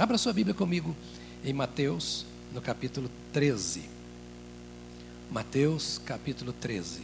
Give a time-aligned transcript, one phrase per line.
[0.00, 0.96] Abra sua Bíblia comigo
[1.44, 3.82] em Mateus, no capítulo 13.
[5.30, 7.02] Mateus, capítulo 13.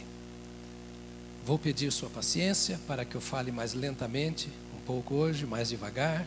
[1.45, 6.25] Vou pedir sua paciência para que eu fale mais lentamente, um pouco hoje, mais devagar.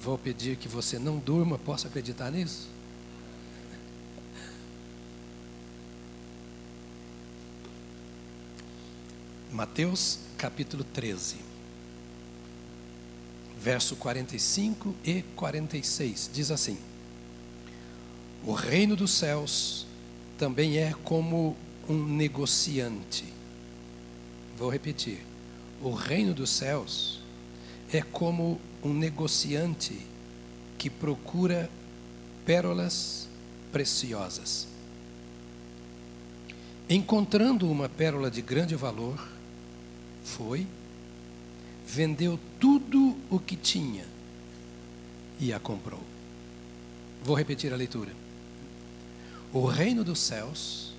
[0.00, 2.68] Vou pedir que você não durma, posso acreditar nisso?
[9.50, 11.38] Mateus capítulo 13,
[13.62, 16.76] verso 45 e 46, diz assim:
[18.44, 19.86] O reino dos céus
[20.36, 21.56] também é como
[21.88, 23.24] um negociante.
[24.58, 25.20] Vou repetir:
[25.80, 27.20] o reino dos céus
[27.92, 29.96] é como um negociante
[30.76, 31.70] que procura
[32.44, 33.28] pérolas
[33.70, 34.66] preciosas.
[36.90, 39.24] Encontrando uma pérola de grande valor,
[40.24, 40.66] foi,
[41.86, 44.04] vendeu tudo o que tinha
[45.40, 46.00] e a comprou.
[47.24, 48.12] Vou repetir a leitura.
[49.52, 50.92] O reino dos céus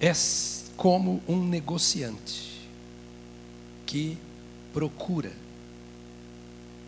[0.00, 0.12] é
[0.76, 2.68] como um negociante
[3.86, 4.16] que
[4.72, 5.32] procura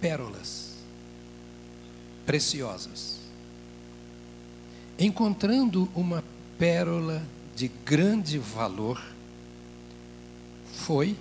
[0.01, 0.73] pérolas
[2.25, 3.19] preciosas.
[4.99, 6.23] Encontrando uma
[6.59, 7.23] pérola
[7.57, 9.03] de grande valor,
[10.73, 11.17] foi,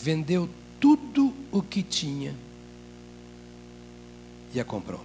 [0.00, 0.48] vendeu
[0.78, 2.34] tudo o que tinha
[4.54, 5.04] e a comprou.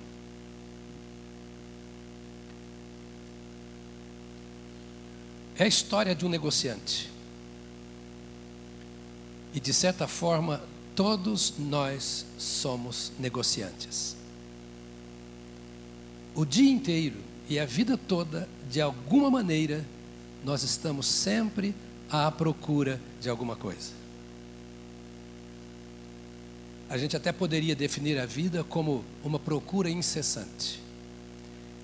[5.58, 7.10] É a história de um negociante.
[9.54, 10.62] E de certa forma,
[10.96, 14.16] todos nós somos negociantes.
[16.34, 19.86] O dia inteiro e a vida toda, de alguma maneira,
[20.44, 21.74] nós estamos sempre
[22.10, 24.05] à procura de alguma coisa.
[26.90, 30.80] A gente até poderia definir a vida como uma procura incessante.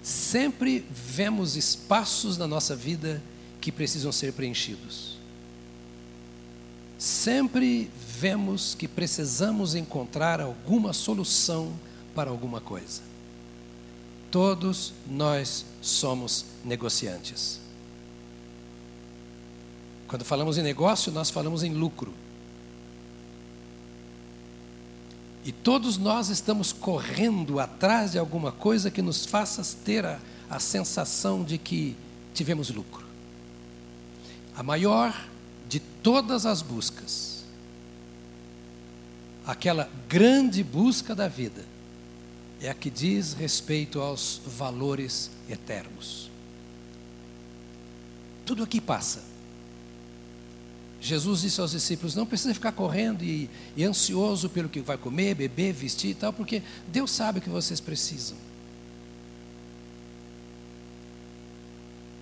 [0.04, 3.22] Sempre vemos espaços na nossa vida
[3.60, 5.18] que precisam ser preenchidos.
[6.98, 7.90] Sempre
[8.20, 11.74] vemos que precisamos encontrar alguma solução
[12.14, 13.02] para alguma coisa.
[14.30, 17.59] Todos nós somos negociantes.
[20.08, 22.14] Quando falamos em negócio, nós falamos em lucro.
[25.44, 30.19] E todos nós estamos correndo atrás de alguma coisa que nos faça ter a,
[30.50, 31.96] a sensação de que
[32.34, 33.06] tivemos lucro.
[34.56, 35.16] A maior
[35.68, 37.44] de todas as buscas,
[39.46, 41.66] aquela grande busca da vida,
[42.62, 46.30] é a que diz respeito aos valores eternos.
[48.46, 49.31] Tudo aqui passa.
[51.01, 55.34] Jesus disse aos discípulos: não precisa ficar correndo e, e, ansioso pelo que vai comer,
[55.34, 58.38] beber, vestir e tal, porque Deus sabe o que vocês precisam.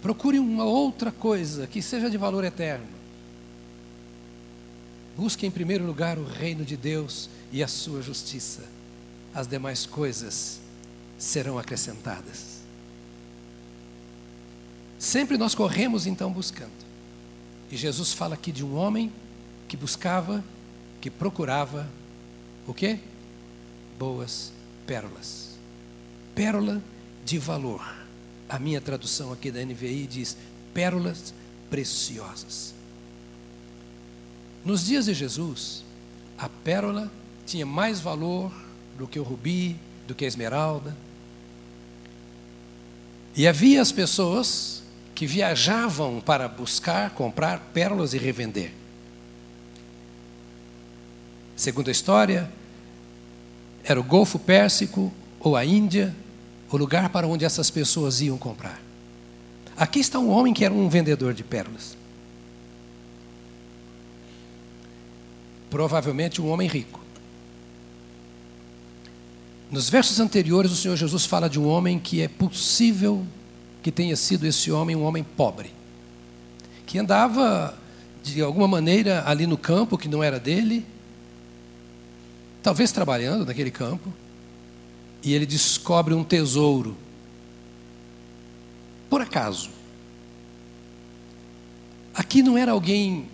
[0.02, 2.88] Procure uma outra coisa que seja de valor eterno.
[5.18, 8.64] Busque em primeiro lugar o reino de Deus e a sua justiça.
[9.34, 10.62] As demais coisas
[11.18, 12.60] serão acrescentadas.
[14.98, 16.89] Sempre nós corremos então buscando.
[17.72, 19.12] E Jesus fala aqui de um homem
[19.68, 20.44] que buscava,
[21.00, 21.88] que procurava
[22.68, 23.00] o quê?
[23.98, 24.52] Boas
[24.88, 25.58] pérolas.
[26.34, 26.82] Pérola
[27.24, 27.96] de valor.
[28.48, 30.36] A minha tradução aqui da NVI diz
[30.74, 31.34] pérolas
[31.70, 32.74] preciosas.
[34.66, 35.84] Nos dias de Jesus,
[36.38, 37.12] a pérola
[37.46, 38.52] tinha mais valor
[38.98, 39.76] do que o rubi,
[40.08, 40.96] do que a esmeralda.
[43.36, 44.79] E havia as pessoas
[45.20, 48.72] que viajavam para buscar, comprar pérolas e revender.
[51.58, 52.50] Segundo a história,
[53.84, 56.16] era o Golfo Pérsico ou a Índia
[56.72, 58.82] o lugar para onde essas pessoas iam comprar.
[59.76, 61.98] Aqui está um homem que era um vendedor de pérolas.
[65.70, 67.02] Provavelmente um homem rico.
[69.70, 73.28] Nos versos anteriores, o Senhor Jesus fala de um homem que é possível
[73.82, 75.74] que tenha sido esse homem um homem pobre,
[76.86, 77.78] que andava
[78.24, 80.86] de alguma maneira ali no campo que não era dele,
[82.62, 84.14] talvez trabalhando naquele campo,
[85.24, 86.96] e ele descobre um tesouro.
[89.10, 89.70] Por acaso.
[92.14, 93.28] Aqui não era alguém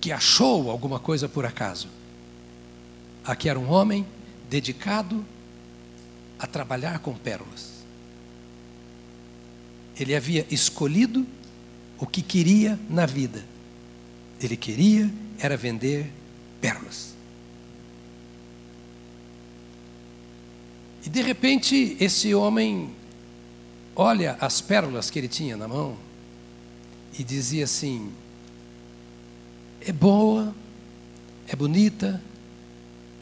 [0.00, 1.88] que achou alguma coisa por acaso.
[3.24, 4.06] Aqui era um homem
[4.48, 5.24] dedicado
[6.38, 7.77] a trabalhar com pérolas.
[9.98, 11.26] Ele havia escolhido
[11.98, 13.44] o que queria na vida.
[14.40, 16.10] Ele queria era vender
[16.60, 17.14] pérolas.
[21.04, 22.90] E de repente, esse homem
[23.96, 25.96] olha as pérolas que ele tinha na mão
[27.18, 28.12] e dizia assim:
[29.80, 30.54] é boa,
[31.46, 32.22] é bonita,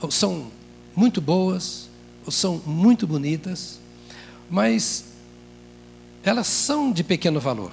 [0.00, 0.50] ou são
[0.94, 1.88] muito boas,
[2.24, 3.78] ou são muito bonitas,
[4.50, 5.04] mas
[6.26, 7.72] elas são de pequeno valor.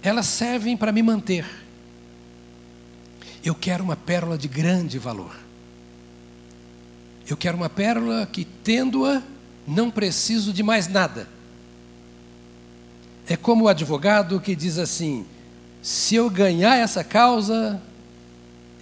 [0.00, 1.44] Elas servem para me manter.
[3.44, 5.36] Eu quero uma pérola de grande valor.
[7.28, 9.22] Eu quero uma pérola que, tendo-a,
[9.66, 11.28] não preciso de mais nada.
[13.26, 15.26] É como o advogado que diz assim:
[15.82, 17.82] se eu ganhar essa causa,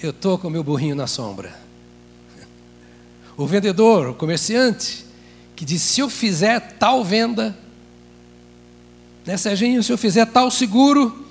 [0.02, 1.58] eu estou com meu burrinho na sombra.
[3.36, 5.06] O vendedor, o comerciante,
[5.60, 7.54] que diz: se eu fizer tal venda,
[9.26, 11.28] né, Serginho, se eu fizer tal seguro,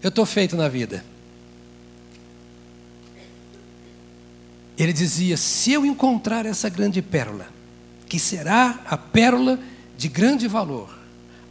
[0.00, 1.04] eu estou feito na vida.
[4.78, 7.48] Ele dizia: se eu encontrar essa grande pérola,
[8.08, 9.58] que será a pérola
[9.96, 10.96] de grande valor,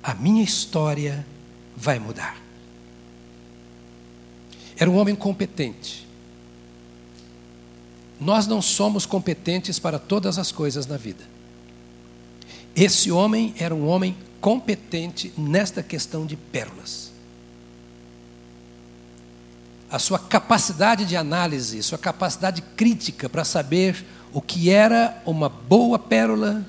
[0.01, 1.27] a minha história
[1.75, 2.37] vai mudar.
[4.77, 6.07] Era um homem competente.
[8.21, 11.35] Nós não somos competentes para todas as coisas na vida.
[12.77, 17.07] Esse homem era um homem competente nesta questão de pérolas
[19.89, 25.97] a sua capacidade de análise, sua capacidade crítica para saber o que era uma boa
[25.97, 26.65] pérola,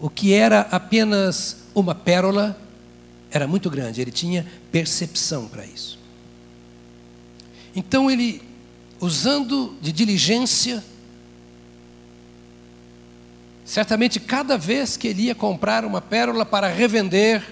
[0.00, 2.58] o que era apenas uma pérola,
[3.30, 4.00] era muito grande.
[4.00, 5.98] Ele tinha percepção para isso.
[7.74, 8.42] Então ele,
[9.00, 10.82] usando de diligência,
[13.64, 17.42] certamente cada vez que ele ia comprar uma pérola para revender,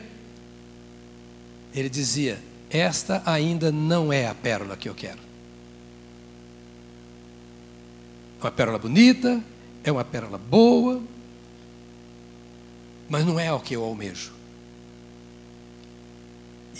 [1.74, 5.18] ele dizia: esta ainda não é a pérola que eu quero.
[8.40, 9.42] É uma pérola bonita,
[9.84, 11.02] é uma pérola boa,
[13.08, 14.32] mas não é o que eu almejo.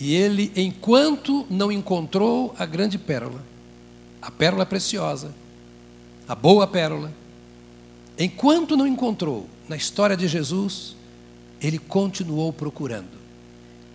[0.00, 3.44] E ele, enquanto não encontrou a grande pérola,
[4.23, 5.35] a pérola preciosa,
[6.26, 7.12] a boa pérola,
[8.25, 10.95] enquanto não encontrou na história de Jesus,
[11.61, 13.19] ele continuou procurando.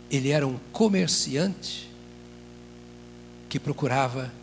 [0.10, 1.89] Ele era um comerciante
[3.48, 4.33] que procurava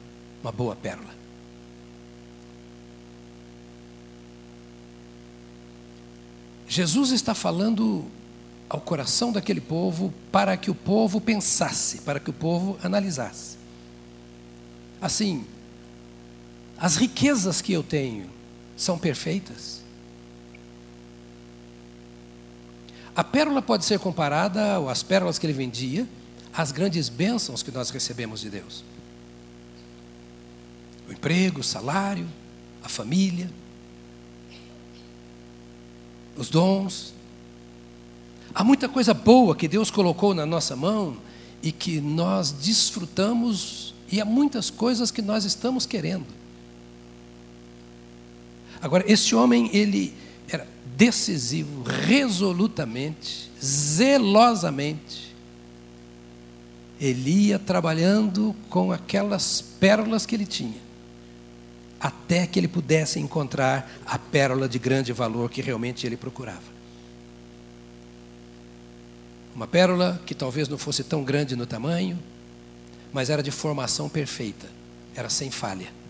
[0.43, 1.13] uma boa pérola.
[6.69, 8.07] Jesus está falando
[8.67, 13.59] ao coração daquele povo para que o povo pensasse, para que o povo analisasse.
[14.99, 15.45] Assim,
[16.79, 18.31] as riquezas que eu tenho
[18.83, 19.83] são perfeitas?
[23.15, 26.07] A pérola pode ser comparada, ou as pérolas que ele vendia,
[26.53, 28.85] às grandes bênçãos que nós recebemos de Deus
[31.09, 32.27] o emprego, o salário,
[32.83, 33.51] a família,
[36.37, 37.13] os dons.
[38.55, 41.17] Há muita coisa boa que Deus colocou na nossa mão
[41.63, 46.27] e que nós desfrutamos, e há muitas coisas que nós estamos querendo.
[48.83, 50.13] Agora, esse homem, ele
[50.47, 55.33] era decisivo, resolutamente, zelosamente.
[57.01, 60.93] Ele ia trabalhando com aquelas pérolas que ele tinha
[62.03, 66.73] até que ele pudesse encontrar a pérola de grande valor que realmente ele procurava.
[69.55, 72.19] Uma pérola que talvez não fosse tão grande no tamanho,
[73.13, 74.69] mas era de formação perfeita,
[75.15, 76.02] era sem falha.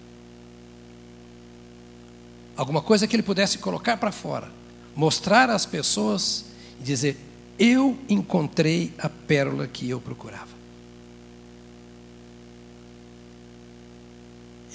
[2.56, 4.50] Alguma coisa que ele pudesse colocar para fora,
[4.94, 6.46] mostrar às pessoas
[6.80, 7.18] e dizer:
[7.58, 10.52] Eu encontrei a pérola que eu procurava.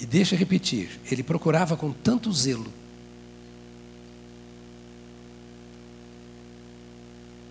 [0.00, 2.72] E deixa eu repetir, ele procurava com tanto zelo.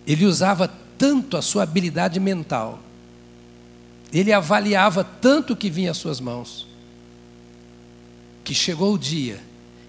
[0.06, 0.66] Ele usava
[0.96, 2.80] tanto a sua habilidade mental.
[4.10, 6.66] Ele avaliava tanto o que vinha às suas mãos.
[8.42, 9.47] Que chegou o dia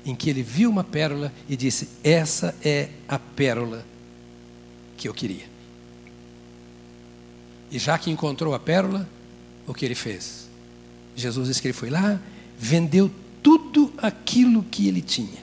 [0.09, 3.85] em que ele viu uma pérola e disse: Essa é a pérola
[4.97, 5.47] que eu queria.
[7.71, 9.07] E já que encontrou a pérola,
[9.67, 10.49] o que ele fez?
[11.15, 12.19] Jesus disse que ele foi lá
[12.57, 13.09] vendeu
[13.41, 15.41] tudo aquilo que ele tinha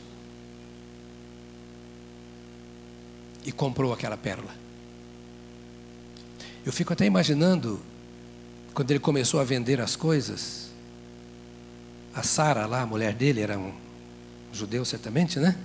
[3.42, 4.54] e comprou aquela pérola.
[6.64, 7.80] Eu fico até imaginando
[8.75, 10.70] quando ele começou a vender as coisas,
[12.14, 13.73] a Sara lá, a mulher dele, era um
[14.56, 15.56] judeu certamente, né?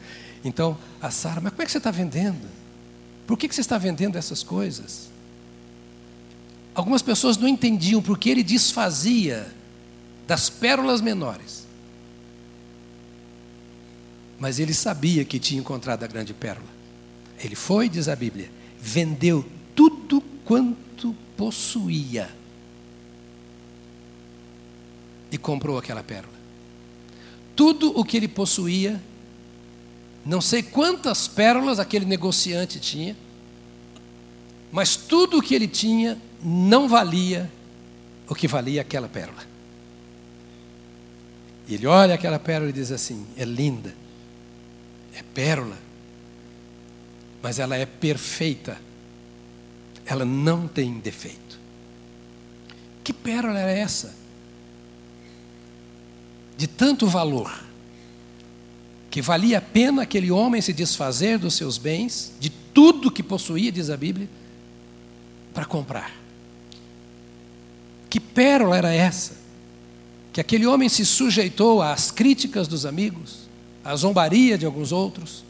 [0.43, 2.47] Então, a Sara, mas como é que você está vendendo?
[3.25, 5.09] Por que, que você está vendendo essas coisas?
[6.75, 9.47] Algumas pessoas não entendiam porque ele desfazia
[10.27, 11.61] das pérolas menores.
[14.41, 16.65] mas ele sabia que tinha encontrado a grande pérola.
[17.37, 18.49] Ele foi, diz a Bíblia,
[18.81, 22.27] vendeu tudo quanto possuía
[25.31, 26.40] e comprou aquela pérola.
[27.61, 28.99] Tudo o que ele possuía,
[30.25, 33.15] não sei quantas pérolas aquele negociante tinha,
[34.71, 37.51] mas tudo o que ele tinha não valia
[38.27, 39.43] o que valia aquela pérola.
[41.67, 43.93] E ele olha aquela pérola e diz assim: é linda,
[45.13, 45.77] é pérola,
[47.43, 48.75] mas ela é perfeita,
[50.03, 51.59] ela não tem defeito.
[53.03, 54.19] Que pérola era essa?
[56.57, 57.51] De tanto valor,
[59.09, 63.71] que valia a pena aquele homem se desfazer dos seus bens, de tudo que possuía,
[63.71, 64.29] diz a Bíblia,
[65.53, 66.11] para comprar.
[68.09, 69.41] Que pérola era essa?
[70.31, 73.49] que aquele homem se sujeitou às críticas dos amigos,
[73.83, 75.43] à zombaria de alguns outros.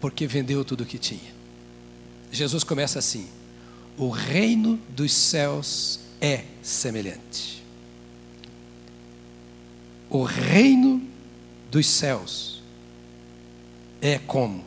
[0.00, 1.34] Porque vendeu tudo o que tinha.
[2.30, 3.26] Jesus começa assim:
[3.96, 7.62] o reino dos céus é semelhante.
[10.10, 11.02] O reino
[11.70, 12.62] dos céus
[14.00, 14.64] é como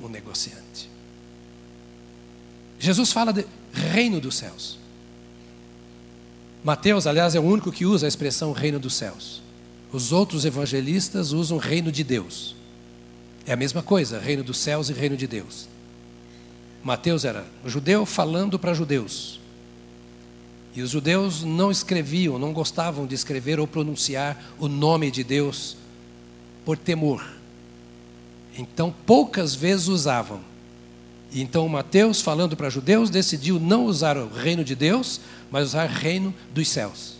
[0.00, 0.88] um negociante.
[2.78, 4.78] Jesus fala de, reino dos céus.
[6.62, 9.42] Mateus, aliás, é o único que usa a expressão reino dos céus.
[9.92, 12.56] Os outros evangelistas usam reino de Deus.
[13.46, 15.68] É a mesma coisa, reino dos céus e reino de Deus.
[16.86, 19.40] Mateus era judeu falando para judeus.
[20.74, 25.76] E os judeus não escreviam, não gostavam de escrever ou pronunciar o nome de Deus
[26.64, 27.24] por temor.
[28.58, 30.40] Então, poucas vezes usavam
[31.36, 35.84] e então Mateus, falando para judeus, decidiu não usar o reino de Deus, mas usar
[35.84, 37.16] reino dos céus.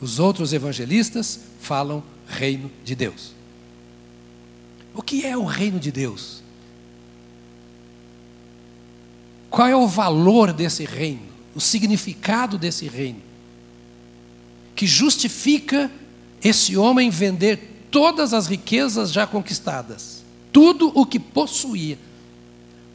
[0.00, 3.32] Os outros evangelistas falam reino de Deus.
[4.94, 6.43] O que é o reino de Deus?
[9.54, 11.28] Qual é o valor desse reino?
[11.54, 13.22] O significado desse reino?
[14.74, 15.88] Que justifica
[16.42, 21.96] esse homem vender todas as riquezas já conquistadas, tudo o que possuía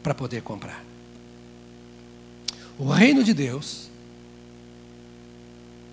[0.02, 0.84] para poder comprar.
[2.78, 3.88] O reino de Deus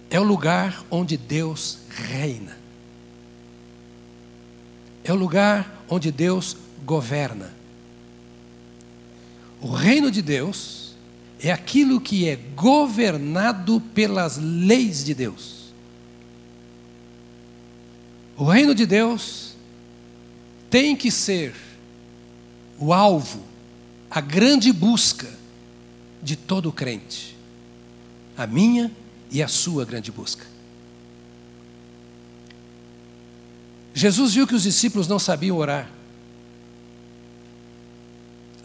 [0.10, 2.58] é o lugar onde Deus reina.
[5.02, 7.56] É o lugar onde Deus governa.
[9.62, 10.96] O reino de Deus
[11.40, 15.74] é aquilo que é governado pelas leis de Deus.
[18.36, 19.56] O reino de Deus
[20.70, 21.56] tem que ser
[22.78, 23.48] o alvo
[24.10, 25.28] a grande busca
[26.24, 27.38] de todo crente,
[28.36, 28.92] a minha
[29.30, 30.46] e a sua grande busca.
[33.94, 35.90] Jesus viu que os discípulos não sabiam orar.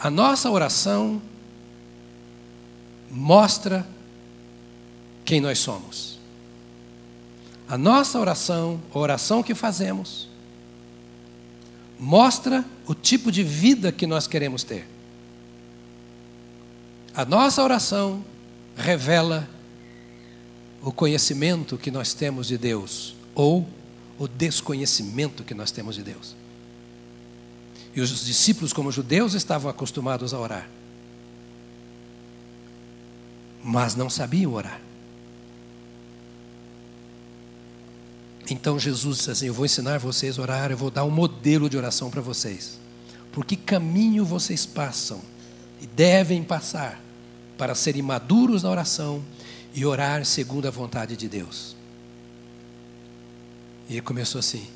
[0.02, 1.23] A nossa oração
[3.09, 3.87] mostra
[5.25, 6.18] quem nós somos.
[7.68, 10.28] A nossa oração, a oração que fazemos,
[12.00, 14.88] mostra o tipo de vida que nós queremos ter.
[17.14, 18.25] A nossa oração
[18.76, 19.49] revela
[20.82, 23.68] o conhecimento que nós temos de Deus ou
[24.18, 26.41] o desconhecimento que nós temos de Deus.
[27.94, 30.68] E os discípulos, como judeus, estavam acostumados a orar,
[33.62, 34.80] mas não sabiam orar.
[38.49, 41.68] Então Jesus disse assim: Eu vou ensinar vocês a orar, eu vou dar um modelo
[41.68, 42.78] de oração para vocês.
[43.30, 45.20] Por que caminho vocês passam
[45.80, 47.00] e devem passar
[47.58, 49.22] para serem maduros na oração
[49.75, 51.76] e orar segundo a vontade de Deus.
[53.88, 54.66] E ele começou assim: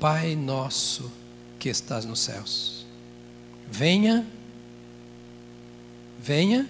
[0.00, 1.10] Pai nosso
[1.62, 2.84] que estás nos céus,
[3.70, 4.26] venha,
[6.20, 6.68] venha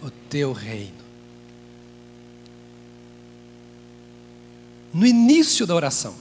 [0.00, 1.02] o teu reino.
[4.94, 6.14] No início da oração,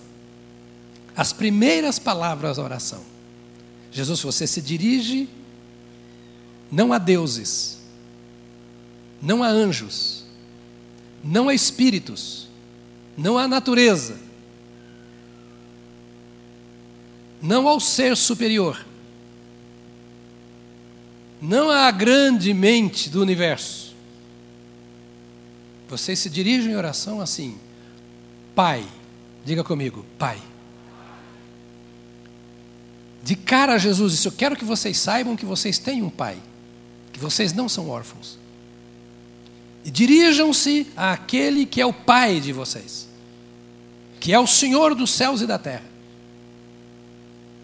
[1.15, 3.03] as primeiras palavras da oração,
[3.91, 5.29] Jesus, você se dirige
[6.71, 7.77] não a deuses,
[9.21, 10.23] não há anjos,
[11.23, 12.47] não há espíritos,
[13.15, 14.30] não há natureza,
[17.41, 18.85] não ao ser superior,
[21.41, 23.95] não há grande mente do universo.
[25.89, 27.57] Vocês se dirigem em oração assim:
[28.53, 28.85] Pai,
[29.43, 30.39] diga comigo, Pai.
[33.23, 36.37] De cara a Jesus, isso eu quero que vocês saibam que vocês têm um Pai,
[37.11, 38.39] que vocês não são órfãos
[39.85, 43.07] E dirijam-se àquele que é o Pai de vocês,
[44.19, 45.90] que é o Senhor dos céus e da terra,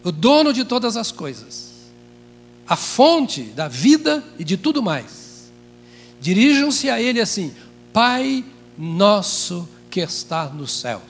[0.04, 1.72] o dono de todas as coisas,
[2.68, 5.52] a fonte da vida e de tudo mais.
[6.20, 7.54] Dirijam-se a Ele assim:
[7.94, 8.44] Pai
[8.78, 11.02] nosso que está nos céus,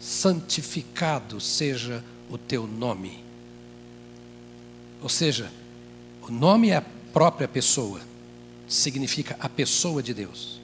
[0.00, 3.24] santificado seja o teu nome.
[5.02, 5.50] Ou seja,
[6.22, 8.00] o nome é a própria pessoa
[8.68, 10.60] significa a pessoa de Deus.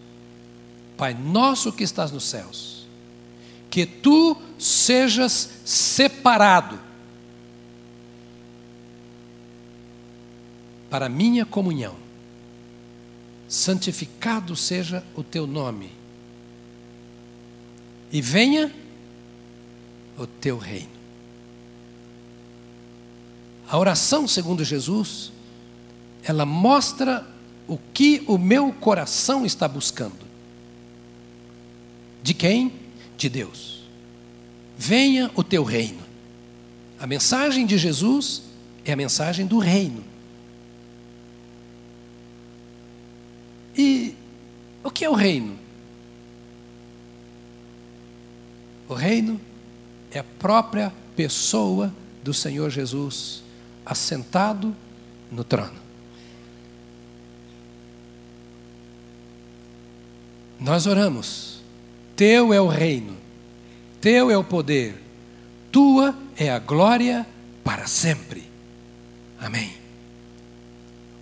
[0.97, 2.74] Pai nosso que estás nos céus,
[3.75, 6.78] que tu sejas separado
[10.88, 11.97] para minha comunhão.
[13.49, 15.90] Santificado seja o teu nome.
[18.12, 18.73] E venha
[20.16, 20.87] o teu reino.
[23.69, 25.33] A oração, segundo Jesus,
[26.23, 27.26] ela mostra
[27.66, 30.25] o que o meu coração está buscando.
[32.23, 32.84] De quem?
[33.16, 33.85] De Deus.
[34.76, 36.02] Venha o teu reino.
[36.99, 38.42] A mensagem de Jesus
[38.85, 40.04] é a mensagem do reino.
[43.76, 44.14] E
[44.83, 45.59] o que é o reino?
[48.88, 49.40] O reino
[50.11, 51.92] é a própria pessoa
[52.23, 53.42] do Senhor Jesus
[53.85, 54.75] assentado
[55.30, 55.85] no trono.
[60.59, 61.54] Nós oramos.
[62.16, 63.16] Teu é o reino,
[64.00, 65.02] teu é o poder,
[65.73, 67.26] tua é a glória
[67.64, 68.44] para sempre.
[69.40, 69.73] Amém.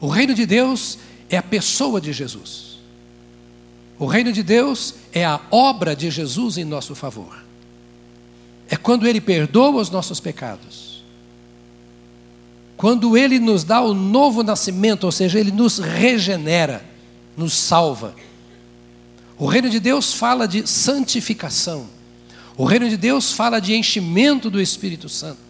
[0.00, 0.98] O reino de Deus
[1.30, 2.78] é a pessoa de Jesus.
[3.98, 7.42] O reino de Deus é a obra de Jesus em nosso favor.
[8.68, 11.04] É quando Ele perdoa os nossos pecados.
[12.76, 16.84] Quando Ele nos dá o novo nascimento, ou seja, Ele nos regenera,
[17.36, 18.14] nos salva
[19.42, 21.88] o reino de Deus fala de santificação.
[22.56, 25.40] O reino de Deus fala de enchimento do Espírito Santo.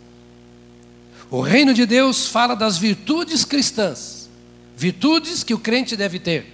[1.31, 4.31] O reino de Deus fala das virtudes cristãs,
[4.75, 6.47] virtudes que o crente deve ter.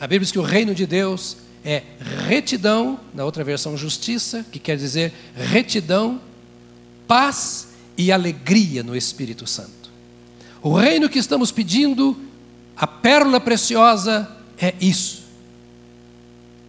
[0.00, 1.84] A Bíblia diz que o reino de Deus é
[2.26, 6.20] retidão, na outra versão, justiça, que quer dizer retidão,
[7.06, 9.88] paz e alegria no Espírito Santo.
[10.60, 12.20] O reino que estamos pedindo,
[12.76, 14.28] a pérola preciosa,
[14.60, 15.27] é isso.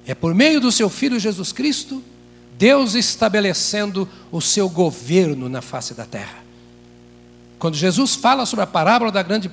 [0.10, 2.04] É por meio do seu Filho Jesus Cristo,
[2.58, 6.44] Deus estabelecendo o seu governo na face da terra.
[7.60, 9.52] Quando Jesus fala sobre a parábola da grande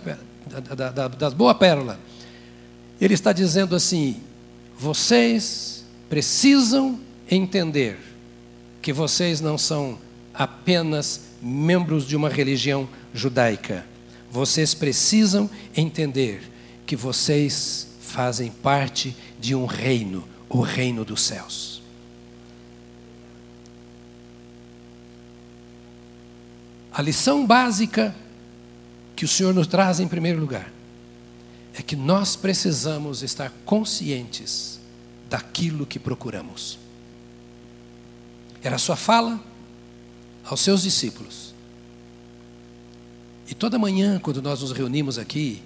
[0.74, 2.00] da, da, da boa pérola,
[2.98, 4.16] ele está dizendo assim:
[4.78, 6.98] vocês precisam
[7.30, 7.98] entender
[8.80, 9.98] que vocês não são
[10.32, 13.84] apenas membros de uma religião judaica.
[14.32, 16.50] Vocês precisam entender
[16.86, 21.82] que vocês fazem parte de um reino o reino dos céus.
[26.92, 28.14] A lição básica
[29.14, 30.72] que o Senhor nos traz em primeiro lugar
[31.74, 34.80] é que nós precisamos estar conscientes
[35.28, 36.78] daquilo que procuramos.
[38.62, 39.38] Era a sua fala
[40.44, 41.54] aos seus discípulos.
[43.48, 45.62] E toda manhã, quando nós nos reunimos aqui,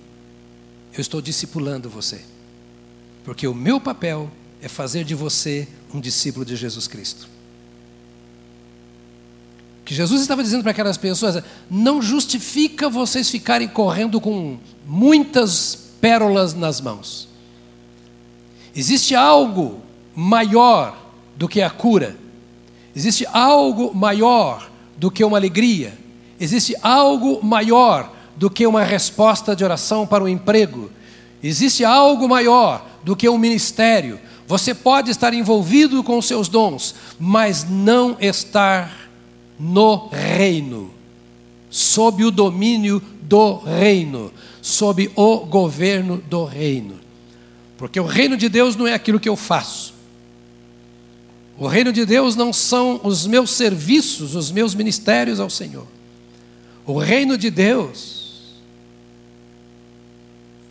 [0.92, 2.24] eu estou discipulando você.
[3.24, 4.30] Porque o meu papel
[4.62, 7.28] é fazer de você um discípulo de Jesus Cristo.
[9.84, 15.88] Que Jesus estava dizendo para aquelas pessoas é, não justifica vocês ficarem correndo com muitas
[16.00, 17.28] pérolas nas mãos.
[18.74, 19.80] Existe algo
[20.14, 20.96] maior
[21.36, 22.16] do que a cura.
[22.94, 25.92] Existe algo maior do que uma alegria.
[26.38, 30.90] Existe algo maior do que uma resposta de oração para um emprego.
[31.42, 34.20] Existe algo maior do que um ministério.
[34.50, 39.08] Você pode estar envolvido com seus dons, mas não estar
[39.56, 40.90] no reino,
[41.70, 46.98] sob o domínio do reino, sob o governo do reino.
[47.78, 49.94] Porque o reino de Deus não é aquilo que eu faço.
[51.56, 55.86] O reino de Deus não são os meus serviços, os meus ministérios ao Senhor.
[56.84, 58.56] O reino de Deus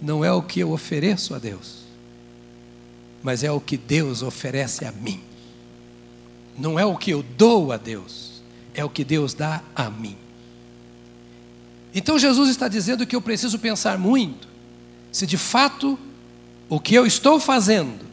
[0.01, 1.78] não é o que eu ofereço a Deus
[3.23, 5.21] mas é o que Deus oferece a mim.
[6.57, 8.41] Não é o que eu dou a Deus,
[8.73, 10.17] é o que Deus dá a mim.
[11.93, 14.47] Então Jesus está dizendo que eu preciso pensar muito
[15.11, 15.97] se de fato
[16.67, 18.05] o que eu estou fazendo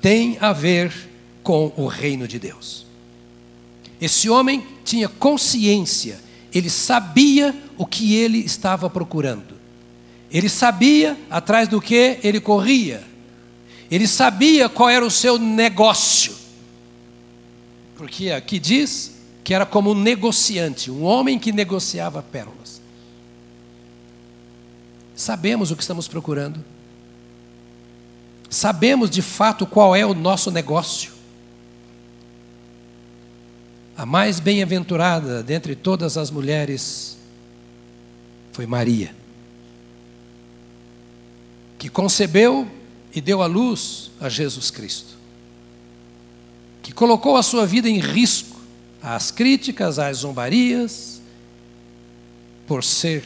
[0.00, 0.92] tem a ver
[1.42, 2.86] com o reino de Deus.
[4.00, 6.20] Esse homem tinha consciência,
[6.54, 9.58] ele sabia o que ele estava procurando.
[10.30, 13.02] Ele sabia atrás do que ele corria.
[13.90, 16.34] Ele sabia qual era o seu negócio.
[17.96, 22.80] Porque aqui diz que era como um negociante, um homem que negociava pérolas.
[25.16, 26.62] Sabemos o que estamos procurando.
[28.50, 31.12] Sabemos de fato qual é o nosso negócio.
[33.96, 37.18] A mais bem-aventurada dentre todas as mulheres
[38.52, 39.14] foi Maria,
[41.78, 42.68] que concebeu
[43.14, 45.16] e deu à luz a Jesus Cristo,
[46.82, 48.58] que colocou a sua vida em risco
[49.02, 51.20] às críticas, às zombarias,
[52.66, 53.24] por ser,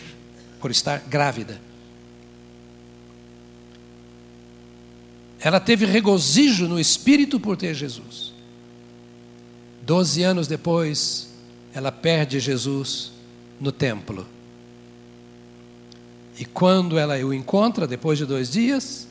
[0.60, 1.60] por estar grávida.
[5.40, 8.32] Ela teve regozijo no espírito por ter Jesus.
[9.82, 11.30] Doze anos depois,
[11.74, 13.10] ela perde Jesus
[13.60, 14.26] no templo.
[16.38, 19.08] E quando ela o encontra, depois de dois dias,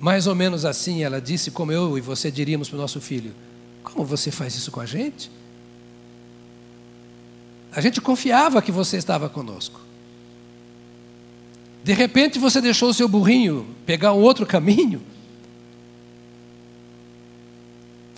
[0.00, 3.32] mais ou menos assim ela disse, como eu e você diríamos para o nosso filho:
[3.84, 5.30] Como você faz isso com a gente?
[7.70, 9.80] A gente confiava que você estava conosco.
[11.84, 15.00] De repente você deixou o seu burrinho pegar um outro caminho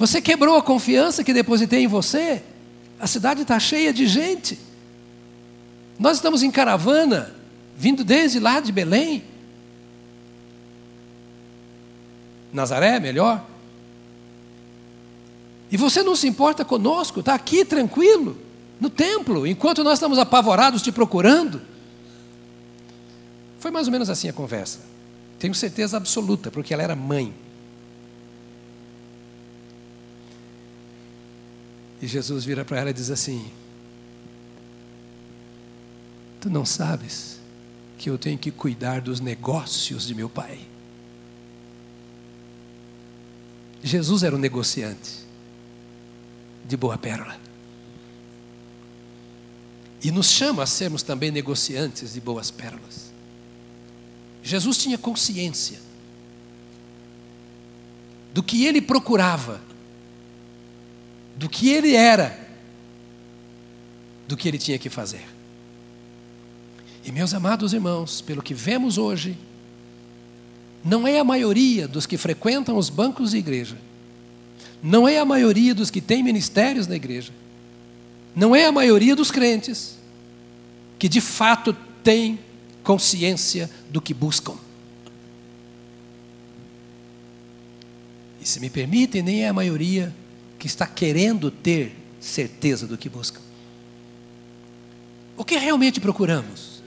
[0.02, 2.42] você quebrou a confiança que depositei em você.
[2.98, 4.58] A cidade está cheia de gente.
[5.96, 7.32] Nós estamos em caravana,
[7.76, 9.22] vindo desde lá de Belém.
[12.52, 13.44] Nazaré, melhor.
[15.70, 18.36] E você não se importa conosco, está aqui tranquilo,
[18.78, 21.62] no templo, enquanto nós estamos apavorados te procurando.
[23.58, 24.80] Foi mais ou menos assim a conversa.
[25.38, 27.32] Tenho certeza absoluta, porque ela era mãe.
[32.02, 33.50] E Jesus vira para ela e diz assim:
[36.40, 37.40] Tu não sabes
[37.96, 40.71] que eu tenho que cuidar dos negócios de meu pai?
[43.82, 45.18] Jesus era um negociante
[46.64, 47.38] de boa pérola.
[50.02, 53.12] E nos chama a sermos também negociantes de boas pérolas.
[54.42, 55.78] Jesus tinha consciência
[58.32, 59.60] do que ele procurava
[61.36, 62.38] do que ele era,
[64.28, 65.24] do que ele tinha que fazer.
[67.04, 69.36] E meus amados irmãos, pelo que vemos hoje,
[70.84, 73.76] não é a maioria dos que frequentam os bancos de igreja,
[74.82, 77.32] não é a maioria dos que têm ministérios na igreja,
[78.34, 79.98] não é a maioria dos crentes
[80.98, 82.38] que de fato tem
[82.82, 84.54] consciência do que buscam.
[88.40, 90.12] E se me permitem, nem é a maioria
[90.58, 93.40] que está querendo ter certeza do que busca.
[95.36, 96.81] O que realmente procuramos?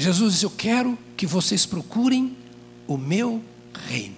[0.00, 2.34] Jesus disse: Eu quero que vocês procurem
[2.88, 3.42] o meu
[3.86, 4.16] reino.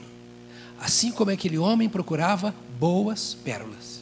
[0.81, 4.01] Assim como aquele homem procurava boas pérolas.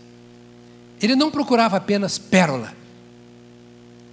[1.01, 2.75] Ele não procurava apenas pérola,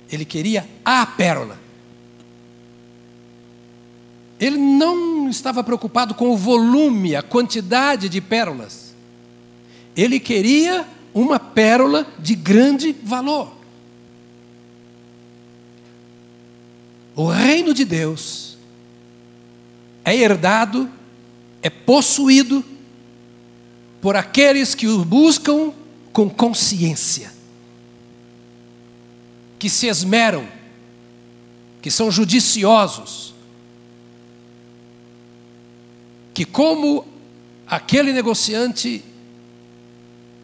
[0.10, 1.60] ele queria a pérola.
[4.40, 8.96] Ele não estava preocupado com o volume, a quantidade de pérolas.
[9.96, 13.57] Ele queria uma pérola de grande valor.
[17.18, 18.56] O reino de Deus
[20.06, 20.88] é herdado,
[21.64, 22.64] é possuído
[24.00, 25.74] por aqueles que o buscam
[26.14, 27.34] com consciência,
[29.58, 30.48] que se esmeram,
[31.82, 33.34] que são judiciosos,
[36.36, 37.04] que, como
[37.66, 39.04] aquele negociante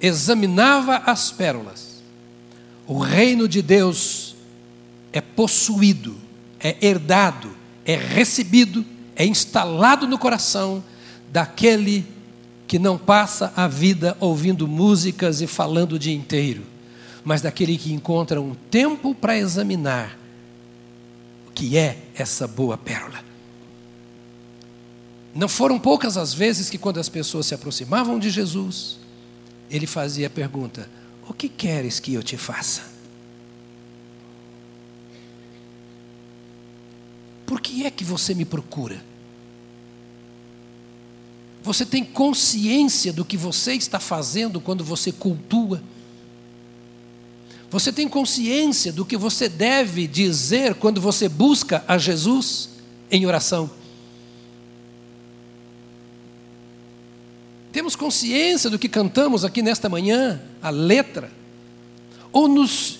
[0.01, 2.01] examinava as pérolas,
[2.87, 4.35] o reino de Deus
[5.11, 6.22] é possuído,
[6.63, 7.51] é herdado,
[7.85, 10.81] é recebido, é instalado no coração
[11.31, 12.05] daquele
[12.65, 16.63] que não passa a vida ouvindo músicas e falando o dia inteiro,
[17.23, 20.17] mas daquele que encontra um tempo para examinar
[21.47, 23.19] o que é essa boa pérola.
[25.35, 28.99] Não foram poucas as vezes que, quando as pessoas se aproximavam de Jesus,
[29.69, 30.87] ele fazia a pergunta:
[31.27, 32.92] O que queres que eu te faça?
[37.45, 39.03] Por que é que você me procura?
[41.63, 45.81] Você tem consciência do que você está fazendo quando você cultua?
[47.71, 52.69] Você tem consciência do que você deve dizer quando você busca a Jesus
[53.09, 53.69] em oração?
[57.71, 61.31] Temos consciência do que cantamos aqui nesta manhã, a letra?
[62.31, 62.99] Ou nos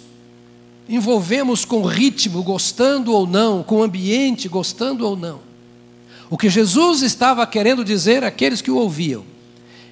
[0.94, 5.40] envolvemos com ritmo, gostando ou não, com ambiente, gostando ou não.
[6.30, 9.24] O que Jesus estava querendo dizer àqueles que o ouviam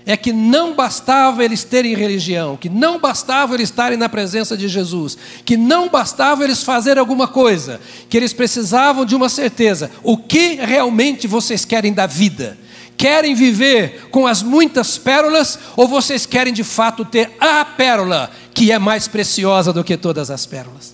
[0.05, 4.67] é que não bastava eles terem religião, que não bastava eles estarem na presença de
[4.67, 10.17] Jesus, que não bastava eles fazerem alguma coisa, que eles precisavam de uma certeza: o
[10.17, 12.57] que realmente vocês querem da vida?
[12.95, 18.71] Querem viver com as muitas pérolas ou vocês querem de fato ter a pérola que
[18.71, 20.93] é mais preciosa do que todas as pérolas?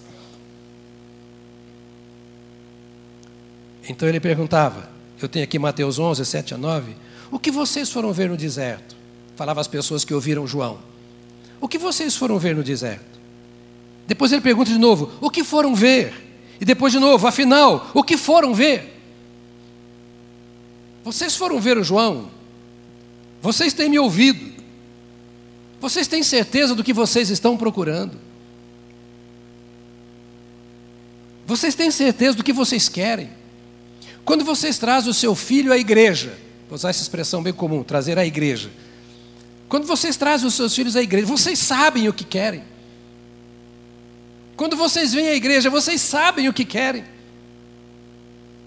[3.90, 4.90] Então ele perguntava,
[5.22, 6.96] eu tenho aqui Mateus 11, 7 a 9,
[7.32, 8.96] o que vocês foram ver no deserto?
[9.36, 10.80] Falava às pessoas que ouviram João.
[11.60, 13.18] O que vocês foram ver no deserto?
[14.06, 16.14] Depois ele pergunta de novo: o que foram ver?
[16.60, 18.96] E depois de novo, afinal, o que foram ver?
[21.04, 22.30] Vocês foram ver o João?
[23.42, 24.57] Vocês têm me ouvido?
[25.80, 28.18] Vocês têm certeza do que vocês estão procurando?
[31.46, 33.30] Vocês têm certeza do que vocês querem?
[34.26, 36.38] Quando vocês trazem o seu filho à igreja,
[36.68, 38.70] vou usar essa expressão bem comum, trazer à igreja.
[39.70, 42.64] Quando vocês trazem os seus filhos à igreja, vocês sabem o que querem.
[44.58, 47.06] Quando vocês vêm à igreja, vocês sabem o que querem.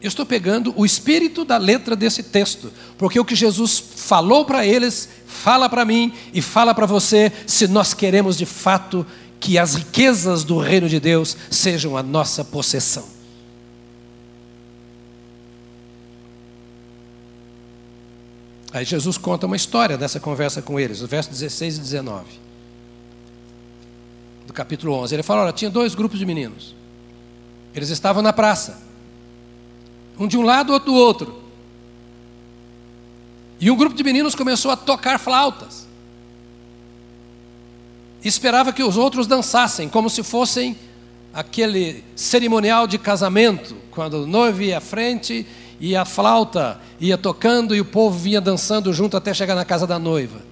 [0.03, 4.65] Eu estou pegando o espírito da letra desse texto, porque o que Jesus falou para
[4.65, 9.07] eles, fala para mim e fala para você, se nós queremos de fato
[9.39, 13.05] que as riquezas do reino de Deus sejam a nossa possessão.
[18.73, 22.25] Aí Jesus conta uma história dessa conversa com eles, o verso 16 e 19.
[24.47, 25.15] Do capítulo 11.
[25.15, 26.75] Ele fala: Olha, tinha dois grupos de meninos.
[27.75, 28.90] Eles estavam na praça.
[30.21, 31.41] Um de um lado, outro do outro.
[33.59, 35.89] E um grupo de meninos começou a tocar flautas.
[38.23, 40.77] E esperava que os outros dançassem, como se fossem
[41.33, 45.47] aquele cerimonial de casamento, quando o noivo ia à frente
[45.81, 49.87] e a flauta ia tocando e o povo vinha dançando junto até chegar na casa
[49.87, 50.43] da noiva.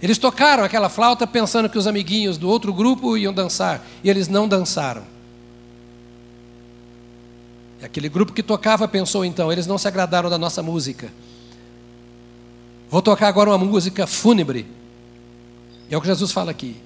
[0.00, 4.26] Eles tocaram aquela flauta pensando que os amiguinhos do outro grupo iam dançar, e eles
[4.26, 5.11] não dançaram.
[7.82, 11.12] E aquele grupo que tocava pensou então, eles não se agradaram da nossa música.
[12.88, 14.66] Vou tocar agora uma música fúnebre.
[15.90, 16.76] É o que Jesus fala aqui.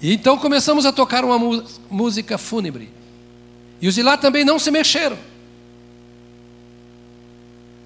[0.00, 2.90] E então começamos a tocar uma música fúnebre.
[3.80, 5.18] E os de lá também não se mexeram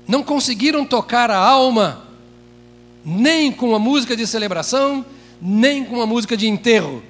[0.07, 2.05] não conseguiram tocar a alma,
[3.05, 5.05] nem com a música de celebração,
[5.41, 7.03] nem com a música de enterro.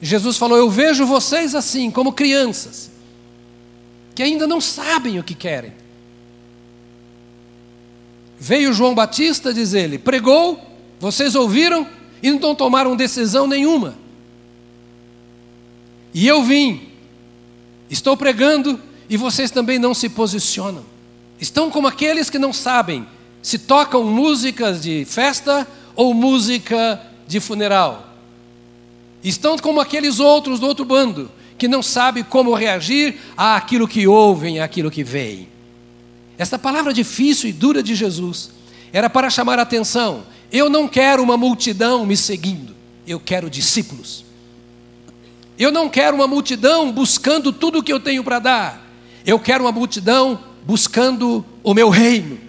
[0.00, 2.90] Jesus falou: Eu vejo vocês assim, como crianças,
[4.14, 5.72] que ainda não sabem o que querem.
[8.38, 10.60] Veio João Batista, diz ele, pregou,
[10.98, 11.86] vocês ouviram
[12.22, 13.96] e não tomaram decisão nenhuma.
[16.12, 16.88] E eu vim,
[17.88, 20.84] estou pregando e vocês também não se posicionam.
[21.40, 23.06] Estão como aqueles que não sabem
[23.42, 28.16] se tocam músicas de festa ou música de funeral.
[29.22, 31.30] Estão como aqueles outros do outro bando,
[31.62, 35.46] que não sabem como reagir àquilo que ouvem, àquilo que veem.
[36.36, 38.50] Esta palavra difícil e dura de Jesus
[38.92, 40.24] era para chamar a atenção.
[40.50, 42.74] Eu não quero uma multidão me seguindo,
[43.06, 44.24] eu quero discípulos.
[45.56, 48.92] Eu não quero uma multidão buscando tudo o que eu tenho para dar,
[49.24, 52.40] eu quero uma multidão buscando o meu reino.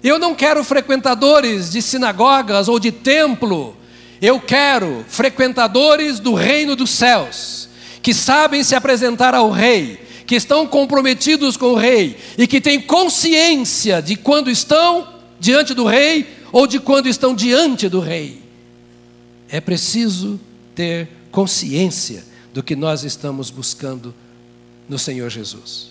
[0.00, 3.76] Eu não quero frequentadores de sinagogas ou de templo,
[4.24, 7.68] eu quero frequentadores do reino dos céus,
[8.00, 12.80] que sabem se apresentar ao rei, que estão comprometidos com o rei e que têm
[12.80, 15.06] consciência de quando estão
[15.38, 18.40] diante do rei ou de quando estão diante do rei.
[19.48, 20.40] É preciso
[20.74, 24.14] ter consciência do que nós estamos buscando
[24.88, 25.90] no Senhor Jesus.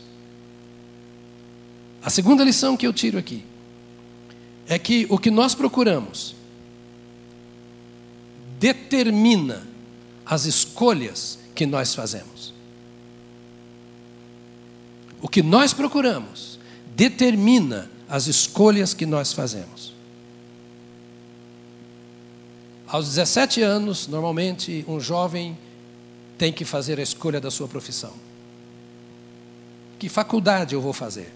[2.04, 3.43] A segunda lição que eu tiro aqui
[4.67, 6.36] é que o que nós procuramos
[8.63, 9.67] determina
[10.26, 12.54] as escolhas que nós fazemos.
[15.21, 16.58] O que nós procuramos
[16.95, 19.91] determina as escolhas que nós fazemos.
[22.88, 25.58] Aos 17 anos, normalmente, um jovem
[26.38, 28.13] tem que fazer a escolha da sua profissão.
[29.99, 31.34] Que faculdade eu vou fazer?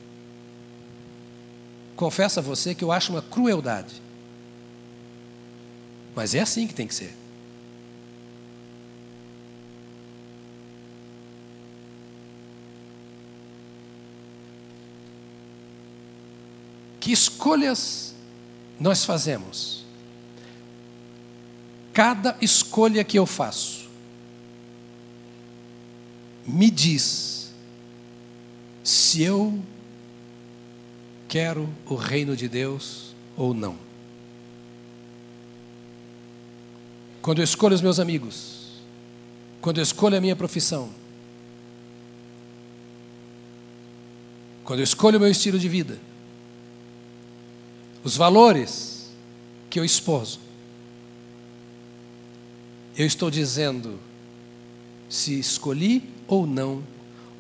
[1.98, 4.07] confesso a você que eu acho uma crueldade.
[6.18, 7.14] Mas é assim que tem que ser.
[17.00, 18.16] Que escolhas
[18.80, 19.86] nós fazemos?
[21.94, 23.88] Cada escolha que eu faço
[26.48, 27.54] me diz
[28.84, 29.62] se eu
[31.28, 33.87] quero o reino de Deus ou não.
[37.28, 38.80] Quando eu escolho os meus amigos,
[39.60, 40.90] quando eu escolho a minha profissão,
[44.64, 46.00] quando eu escolho o meu estilo de vida,
[48.02, 49.12] os valores
[49.70, 50.40] que eu esposo,
[52.98, 54.00] eu estou dizendo
[55.10, 56.82] se escolhi ou não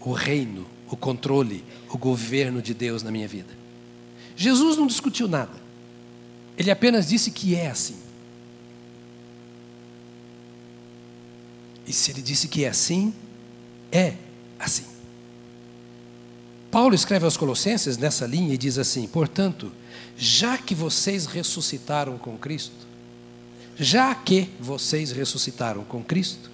[0.01, 3.53] o reino, o controle, o governo de Deus na minha vida.
[4.35, 5.55] Jesus não discutiu nada,
[6.57, 8.06] ele apenas disse que é assim.
[11.87, 13.13] E se ele disse que é assim,
[13.91, 14.13] é
[14.59, 14.83] assim.
[16.69, 19.71] Paulo escreve aos Colossenses nessa linha e diz assim: portanto,
[20.17, 22.85] já que vocês ressuscitaram com Cristo,
[23.79, 26.51] já que vocês ressuscitaram com Cristo,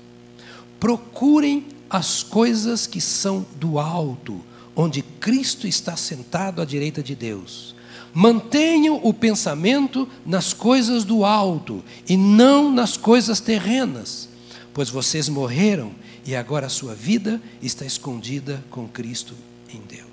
[0.79, 4.41] procurem as coisas que são do alto,
[4.75, 7.73] onde Cristo está sentado à direita de Deus.
[8.13, 14.29] Mantenham o pensamento nas coisas do alto e não nas coisas terrenas,
[14.73, 15.93] pois vocês morreram
[16.25, 19.35] e agora a sua vida está escondida com Cristo
[19.69, 20.07] em Deus.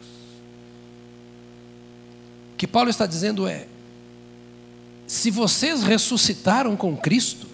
[2.55, 3.67] O que Paulo está dizendo é:
[5.07, 7.47] se vocês ressuscitaram com Cristo,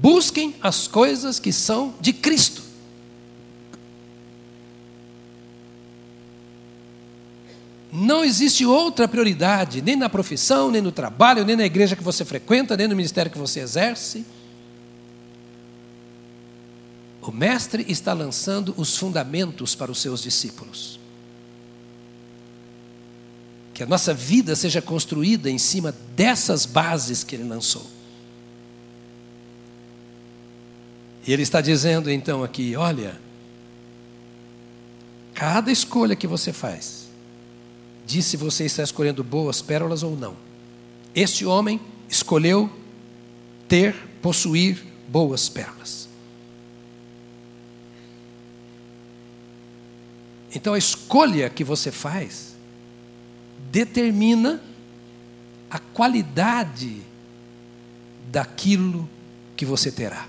[0.00, 2.62] busquem as coisas que são de Cristo.
[7.92, 12.24] Não existe outra prioridade, nem na profissão, nem no trabalho, nem na igreja que você
[12.24, 14.24] frequenta, nem no ministério que você exerce.
[17.22, 20.98] O Mestre está lançando os fundamentos para os seus discípulos.
[23.72, 27.86] Que a nossa vida seja construída em cima dessas bases que ele lançou.
[31.24, 33.20] E ele está dizendo então aqui: olha,
[35.32, 37.06] cada escolha que você faz,
[38.04, 40.36] diz se você está escolhendo boas pérolas ou não.
[41.14, 42.68] Este homem escolheu
[43.68, 46.01] ter, possuir boas pérolas.
[50.54, 52.54] Então a escolha que você faz
[53.70, 54.60] determina
[55.70, 57.00] a qualidade
[58.30, 59.08] daquilo
[59.56, 60.28] que você terá.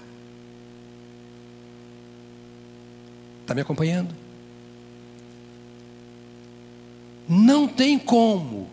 [3.41, 4.15] Está me acompanhando?
[7.27, 8.69] Não tem como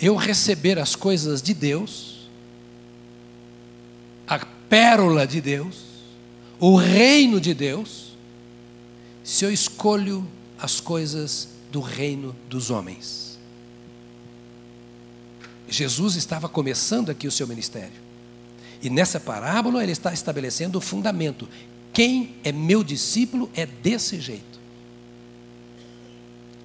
[0.00, 2.28] eu receber as coisas de Deus,
[4.26, 5.84] a pérola de Deus,
[6.58, 8.16] o reino de Deus,
[9.22, 10.26] se eu escolho
[10.62, 13.36] as coisas do reino dos homens.
[15.68, 18.00] Jesus estava começando aqui o seu ministério.
[18.80, 21.48] E nessa parábola ele está estabelecendo o fundamento.
[21.92, 24.60] Quem é meu discípulo é desse jeito.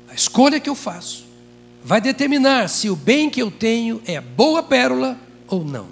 [0.08, 1.26] A escolha que eu faço
[1.84, 5.88] vai determinar se o bem que eu tenho é boa pérola ou não.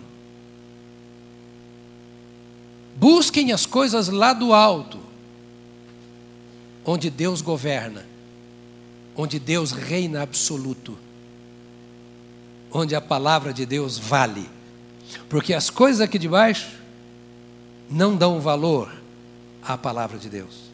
[2.96, 5.05] Busquem as coisas lá do alto,
[6.86, 8.06] onde Deus governa,
[9.16, 10.98] onde Deus reina absoluto
[12.76, 14.50] onde a palavra de Deus vale.
[15.30, 16.78] Porque as coisas aqui de baixo
[17.90, 18.94] não dão valor
[19.64, 20.66] à palavra de Deus.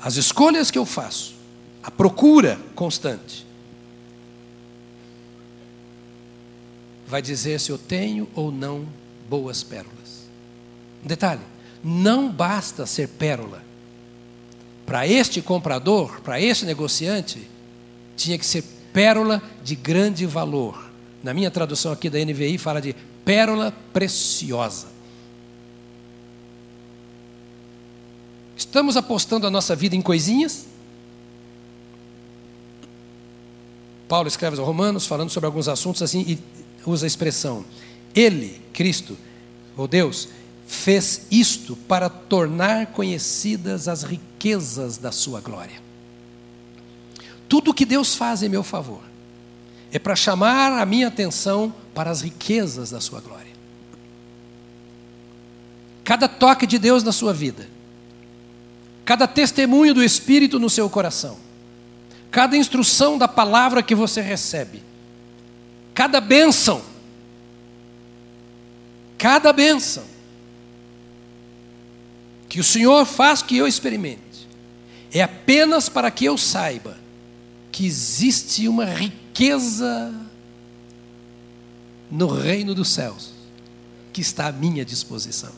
[0.00, 1.34] As escolhas que eu faço,
[1.82, 3.44] a procura constante,
[7.06, 8.86] vai dizer se eu tenho ou não
[9.30, 10.28] boas pérolas.
[11.02, 11.40] Um detalhe:
[11.82, 13.70] não basta ser pérola
[14.90, 17.48] para este comprador, para este negociante,
[18.16, 20.90] tinha que ser pérola de grande valor.
[21.22, 24.88] Na minha tradução aqui da NVI fala de pérola preciosa.
[28.56, 30.66] Estamos apostando a nossa vida em coisinhas?
[34.08, 36.38] Paulo escreve aos Romanos falando sobre alguns assuntos assim e
[36.84, 37.64] usa a expressão:
[38.12, 39.16] Ele, Cristo,
[39.80, 40.28] ou Deus,
[40.66, 45.80] fez isto para tornar conhecidas as riquezas da sua glória.
[47.48, 49.00] Tudo que Deus faz em meu favor
[49.90, 53.50] é para chamar a minha atenção para as riquezas da sua glória.
[56.04, 57.66] Cada toque de Deus na sua vida,
[59.04, 61.38] cada testemunho do Espírito no seu coração,
[62.30, 64.82] cada instrução da palavra que você recebe,
[65.94, 66.82] cada bênção,
[69.20, 70.02] cada bênção
[72.48, 74.48] que o Senhor faz que eu experimente,
[75.12, 76.98] é apenas para que eu saiba
[77.70, 80.12] que existe uma riqueza
[82.10, 83.32] no reino dos céus,
[84.10, 85.52] que está à minha disposição.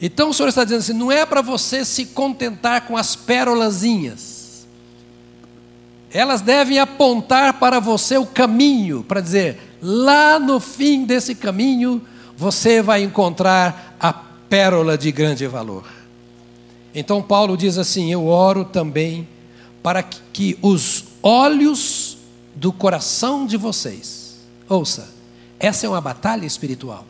[0.00, 4.66] Então o Senhor está dizendo assim: não é para você se contentar com as pérolazinhas.
[6.10, 12.00] Elas devem apontar para você o caminho, para dizer, lá no fim desse caminho,
[12.36, 15.84] você vai encontrar a pérola de grande valor.
[16.94, 19.26] Então Paulo diz assim: Eu oro também
[19.82, 22.16] para que os olhos
[22.54, 24.36] do coração de vocês,
[24.68, 25.08] ouça,
[25.58, 27.04] essa é uma batalha espiritual.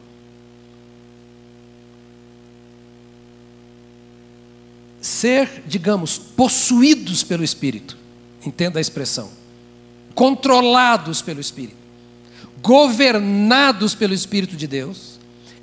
[5.01, 7.99] Ser, digamos, possuídos pelo Espírito,
[8.47, 9.31] entenda a expressão,
[10.14, 11.82] controlados pelo Espírito,
[12.63, 15.19] governados pelo Espírito de Deus,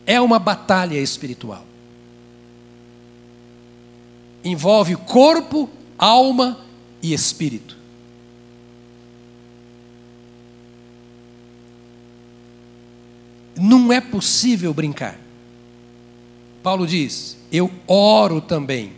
[0.05, 1.65] é uma batalha espiritual.
[4.43, 6.59] Envolve corpo, alma
[7.01, 7.77] e espírito.
[13.55, 15.19] Não é possível brincar.
[16.63, 18.93] Paulo diz: Eu oro também,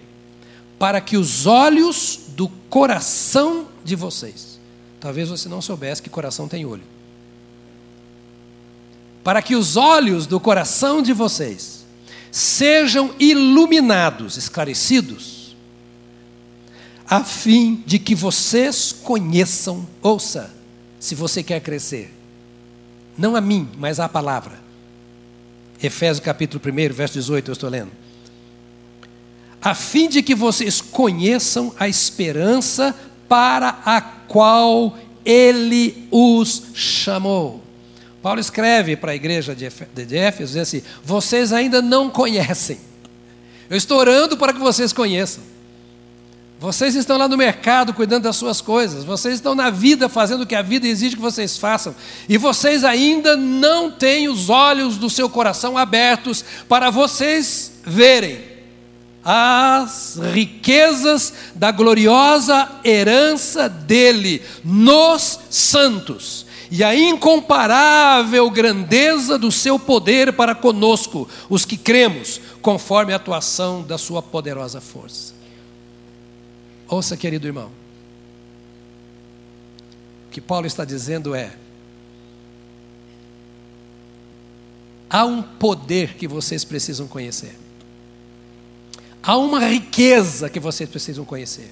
[0.78, 4.60] para que os olhos do coração de vocês,
[5.00, 6.84] talvez você não soubesse que coração tem olho,
[9.24, 11.86] para que os olhos do coração de vocês
[12.32, 15.56] sejam iluminados, esclarecidos,
[17.08, 20.54] a fim de que vocês conheçam, ouça,
[21.00, 22.14] se você quer crescer,
[23.18, 24.62] não a mim, mas a palavra.
[25.84, 27.92] Efésios capítulo 1, verso 18, eu estou lendo.
[29.62, 32.96] A fim de que vocês conheçam a esperança
[33.28, 37.62] para a qual ele os chamou.
[38.22, 39.66] Paulo escreve para a igreja de
[40.18, 42.80] Éfeso, diz assim: vocês ainda não conhecem.
[43.70, 45.44] Eu estou orando para que vocês conheçam.
[46.60, 50.46] Vocês estão lá no mercado cuidando das suas coisas, vocês estão na vida fazendo o
[50.46, 51.96] que a vida exige que vocês façam,
[52.30, 58.44] e vocês ainda não têm os olhos do seu coração abertos para vocês verem
[59.24, 70.32] as riquezas da gloriosa herança dele nos santos e a incomparável grandeza do seu poder
[70.32, 75.34] para conosco, os que cremos, conforme a atuação da sua poderosa força.
[76.88, 77.70] Ouça, querido irmão.
[80.28, 81.52] O que Paulo está dizendo é:
[85.10, 87.60] há um poder que vocês precisam conhecer.
[89.22, 91.70] Há uma riqueza que vocês precisam conhecer.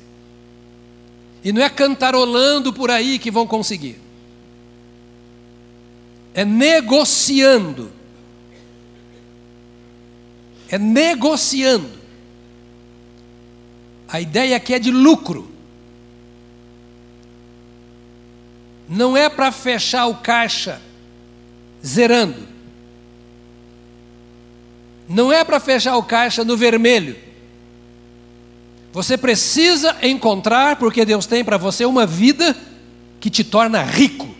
[1.41, 4.08] E não é cantarolando por aí que vão conseguir
[6.33, 7.91] é negociando.
[10.69, 11.89] É negociando.
[14.07, 15.49] A ideia aqui é de lucro.
[18.87, 20.81] Não é para fechar o caixa
[21.85, 22.47] zerando.
[25.07, 27.15] Não é para fechar o caixa no vermelho.
[28.91, 32.55] Você precisa encontrar, porque Deus tem para você uma vida
[33.19, 34.38] que te torna rico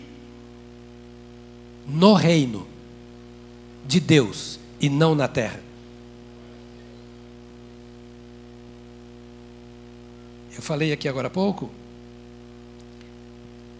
[1.90, 2.68] no reino
[3.86, 5.62] de Deus e não na terra.
[10.56, 11.70] Eu falei aqui agora há pouco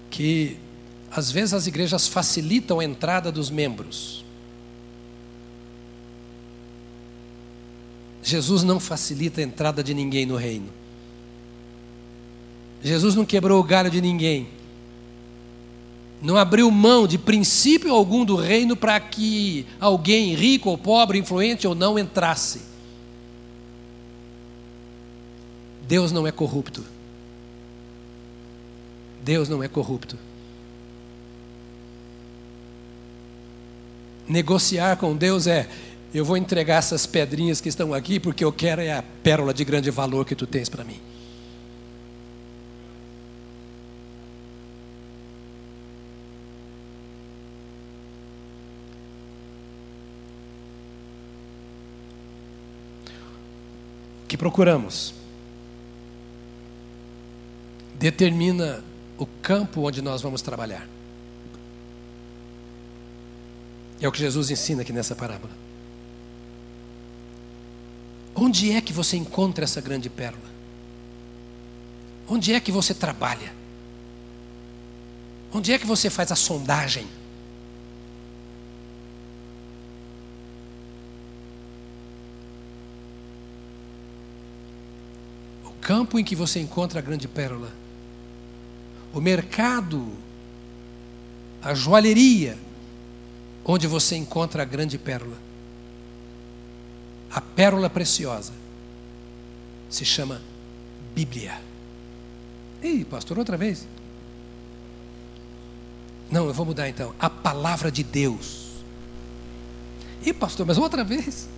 [0.10, 0.58] que
[1.12, 4.24] às vezes as igrejas facilitam a entrada dos membros.
[8.24, 10.70] Jesus não facilita a entrada de ninguém no reino.
[12.84, 14.59] Jesus não quebrou o galho de ninguém
[16.22, 21.68] não abriu mão de princípio algum do reino para que alguém rico ou pobre, influente
[21.68, 22.62] ou não entrasse.
[25.88, 26.84] Deus não é corrupto.
[29.24, 30.18] Deus não é corrupto.
[34.28, 35.68] Negociar com Deus é:
[36.14, 39.64] eu vou entregar essas pedrinhas que estão aqui porque eu quero é a pérola de
[39.64, 41.00] grande valor que tu tens para mim.
[54.30, 55.16] Que procuramos
[57.96, 58.82] determina
[59.18, 60.88] o campo onde nós vamos trabalhar.
[64.00, 65.52] É o que Jesus ensina aqui nessa parábola.
[68.34, 70.48] Onde é que você encontra essa grande pérola?
[72.30, 73.52] Onde é que você trabalha?
[75.52, 77.08] Onde é que você faz a sondagem?
[85.90, 87.74] Campo em que você encontra a grande pérola.
[89.12, 90.08] O mercado,
[91.64, 92.56] a joalheria,
[93.66, 95.36] onde você encontra a grande pérola.
[97.32, 98.54] A pérola preciosa
[99.90, 100.44] se chama
[101.16, 101.60] Bíblia.
[102.84, 103.88] Ih, pastor, outra vez?
[106.30, 107.16] Não, eu vou mudar então.
[107.20, 108.84] A palavra de Deus.
[110.24, 111.50] Ih, pastor, mas outra vez?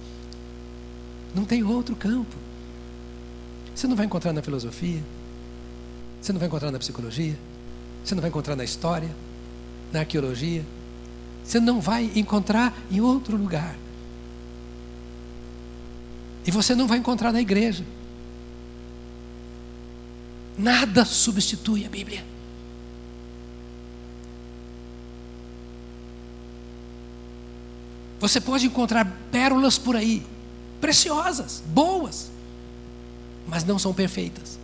[1.36, 2.51] Não tem outro campo.
[3.82, 5.02] Você não vai encontrar na filosofia,
[6.22, 7.36] você não vai encontrar na psicologia,
[8.04, 9.10] você não vai encontrar na história,
[9.92, 10.64] na arqueologia,
[11.44, 13.76] você não vai encontrar em outro lugar.
[16.46, 17.84] E você não vai encontrar na igreja.
[20.56, 22.24] Nada substitui a Bíblia.
[28.20, 30.24] Você pode encontrar pérolas por aí,
[30.80, 32.30] preciosas, boas,
[33.48, 34.60] mas não são perfeitas.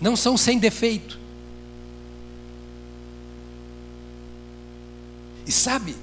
[0.00, 1.18] Não são sem defeito.
[5.46, 5.96] E sabe,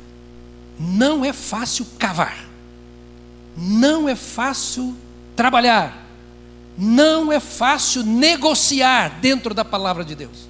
[0.80, 2.45] não é fácil cavar,
[3.55, 4.95] não é fácil
[5.36, 6.05] trabalhar,
[6.78, 10.47] não é fácil negociar dentro da palavra de Deus.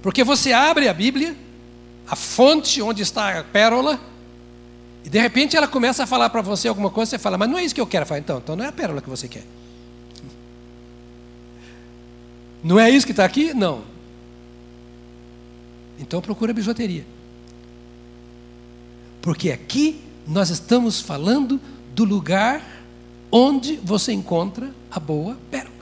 [0.00, 1.36] Porque você abre a Bíblia,
[2.06, 4.00] a fonte onde está a pérola,
[5.06, 7.56] e de repente ela começa a falar para você alguma coisa, você fala, mas não
[7.56, 8.04] é isso que eu quero.
[8.04, 9.44] Fala, então, então não é a pérola que você quer.
[12.60, 13.54] Não é isso que está aqui?
[13.54, 13.84] Não.
[15.96, 17.06] Então procura bijuteria.
[19.22, 21.60] Porque aqui nós estamos falando
[21.94, 22.60] do lugar
[23.30, 25.72] onde você encontra a boa pérola.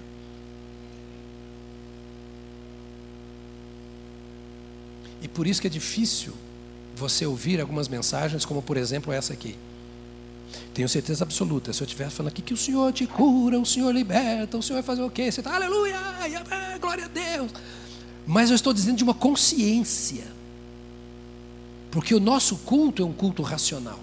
[5.22, 6.34] E por isso que é difícil
[6.96, 9.56] você ouvir algumas mensagens, como por exemplo essa aqui.
[10.72, 13.92] Tenho certeza absoluta, se eu estiver falando aqui que o Senhor te cura, o Senhor
[13.92, 15.30] liberta, o Senhor vai fazer o quê?
[15.30, 15.98] Você está, aleluia,
[16.80, 17.52] glória a Deus.
[18.26, 20.24] Mas eu estou dizendo de uma consciência.
[21.90, 24.00] Porque o nosso culto é um culto racional.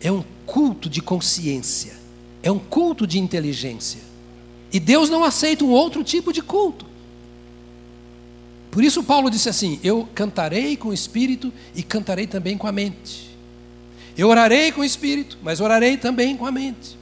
[0.00, 1.94] É um culto de consciência.
[2.42, 4.00] É um culto de inteligência.
[4.72, 6.86] E Deus não aceita um outro tipo de culto.
[8.72, 12.72] Por isso Paulo disse assim: Eu cantarei com o espírito e cantarei também com a
[12.72, 13.30] mente.
[14.16, 16.96] Eu orarei com o espírito, mas orarei também com a mente.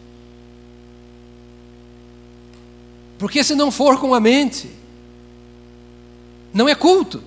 [3.18, 4.68] Porque se não for com a mente,
[6.52, 7.22] não é culto.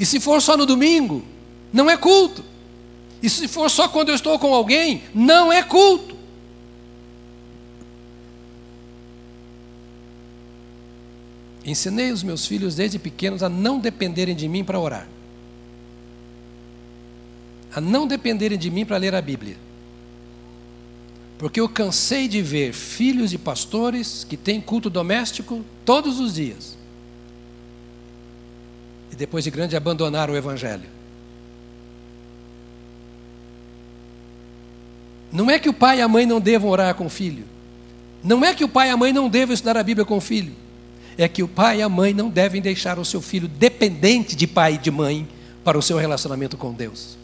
[0.00, 1.22] E se for só no domingo,
[1.70, 2.42] não é culto.
[3.22, 6.16] E se for só quando eu estou com alguém, não é culto.
[11.68, 15.06] Ensinei os meus filhos desde pequenos a não dependerem de mim para orar,
[17.74, 19.58] a não dependerem de mim para ler a Bíblia.
[21.36, 26.76] Porque eu cansei de ver filhos de pastores que têm culto doméstico todos os dias.
[29.12, 30.88] E depois de grande abandonar o Evangelho.
[35.30, 37.44] Não é que o pai e a mãe não devam orar com o filho.
[38.24, 40.20] Não é que o pai e a mãe não devam estudar a Bíblia com o
[40.20, 40.56] filho.
[41.18, 44.46] É que o pai e a mãe não devem deixar o seu filho dependente de
[44.46, 45.28] pai e de mãe
[45.64, 47.18] para o seu relacionamento com Deus.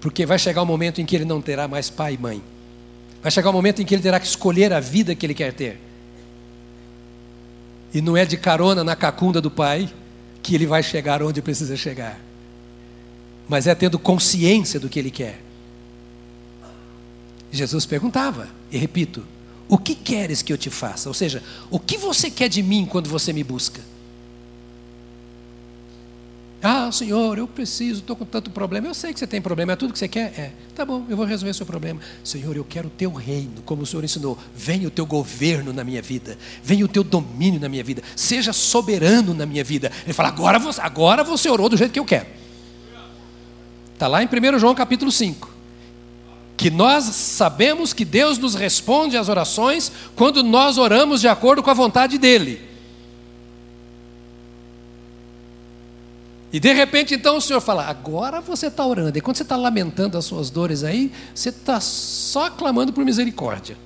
[0.00, 2.42] Porque vai chegar o um momento em que ele não terá mais pai e mãe.
[3.22, 5.32] Vai chegar o um momento em que ele terá que escolher a vida que ele
[5.34, 5.80] quer ter.
[7.94, 9.88] E não é de carona na cacunda do pai
[10.42, 12.18] que ele vai chegar onde precisa chegar.
[13.48, 15.40] Mas é tendo consciência do que ele quer.
[17.52, 19.24] Jesus perguntava, e repito:
[19.72, 21.08] O que queres que eu te faça?
[21.08, 23.80] Ou seja, o que você quer de mim quando você me busca?
[26.62, 28.86] Ah, Senhor, eu preciso, estou com tanto problema.
[28.86, 30.38] Eu sei que você tem problema, é tudo que você quer?
[30.38, 30.52] É.
[30.74, 32.02] Tá bom, eu vou resolver seu problema.
[32.22, 34.36] Senhor, eu quero o teu reino, como o Senhor ensinou.
[34.54, 38.52] Venha o teu governo na minha vida, venha o teu domínio na minha vida, seja
[38.52, 39.90] soberano na minha vida.
[40.04, 42.26] Ele fala, agora você, agora você orou do jeito que eu quero.
[43.94, 45.51] Está lá em 1 João capítulo 5.
[46.62, 51.70] Que nós sabemos que Deus nos responde às orações quando nós oramos de acordo com
[51.70, 52.60] a vontade dEle.
[56.52, 59.18] E de repente, então, o Senhor fala: agora você está orando.
[59.18, 63.76] E quando você está lamentando as suas dores aí, você está só clamando por misericórdia.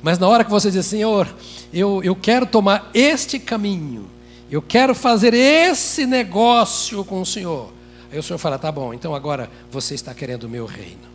[0.00, 1.26] Mas na hora que você diz, Senhor,
[1.74, 4.08] eu, eu quero tomar este caminho,
[4.48, 7.72] eu quero fazer esse negócio com o Senhor.
[8.12, 11.10] Aí o Senhor fala: tá bom, então agora você está querendo o meu reino.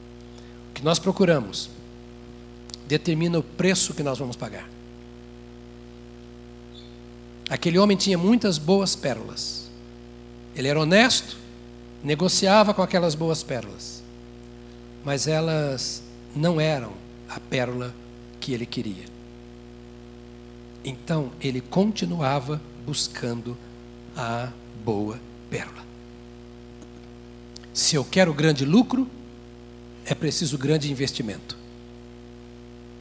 [0.78, 1.70] Que nós procuramos
[2.88, 4.70] determina o preço que nós vamos pagar.
[7.50, 9.68] Aquele homem tinha muitas boas pérolas
[10.58, 11.38] ele era honesto,
[12.04, 14.02] negociava com aquelas boas pérolas,
[15.06, 16.02] mas elas
[16.36, 16.94] não eram
[17.30, 17.94] a pérola
[18.40, 19.06] que ele queria.
[20.84, 23.56] Então ele continuava buscando
[24.16, 24.50] a
[24.84, 25.86] boa pérola.
[27.72, 29.08] Se eu quero grande lucro,
[30.08, 31.58] é preciso grande investimento.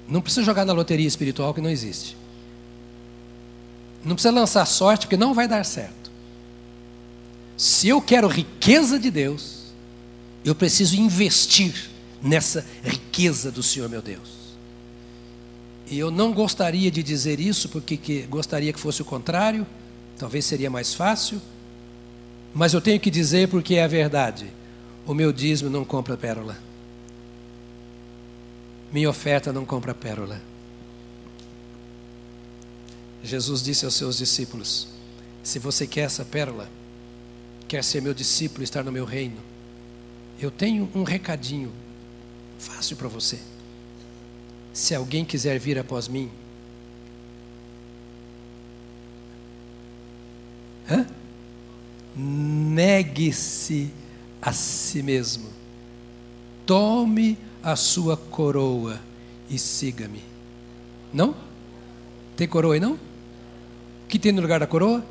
[0.08, 2.16] Não precisa jogar na loteria espiritual que não existe.
[4.04, 6.10] Não precisa lançar sorte porque não vai dar certo.
[7.56, 9.72] Se eu quero riqueza de Deus,
[10.44, 11.90] eu preciso investir
[12.20, 14.36] nessa riqueza do Senhor meu Deus.
[15.88, 19.64] E eu não gostaria de dizer isso porque que, gostaria que fosse o contrário,
[20.18, 21.40] talvez seria mais fácil,
[22.52, 24.46] mas eu tenho que dizer porque é a verdade.
[25.06, 26.65] O meu dízimo não compra pérola.
[28.96, 30.40] Minha oferta não compra pérola.
[33.22, 34.88] Jesus disse aos seus discípulos:
[35.42, 36.66] Se você quer essa pérola,
[37.68, 39.36] quer ser meu discípulo, estar no meu reino,
[40.40, 41.70] eu tenho um recadinho
[42.58, 43.38] fácil para você.
[44.72, 46.30] Se alguém quiser vir após mim,
[52.16, 53.92] negue-se
[54.40, 55.50] a si mesmo,
[56.64, 57.36] tome
[57.66, 59.00] a sua coroa
[59.50, 60.22] e siga-me.
[61.12, 61.34] Não?
[62.36, 62.92] Tem coroa aí não?
[62.92, 63.00] O
[64.08, 65.04] que tem no lugar da coroa?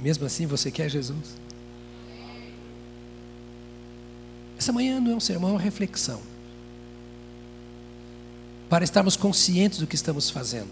[0.00, 1.36] Mesmo assim você quer Jesus?
[4.58, 6.20] Essa manhã não é um sermão, é uma reflexão.
[8.68, 10.70] Para estarmos conscientes do que estamos fazendo.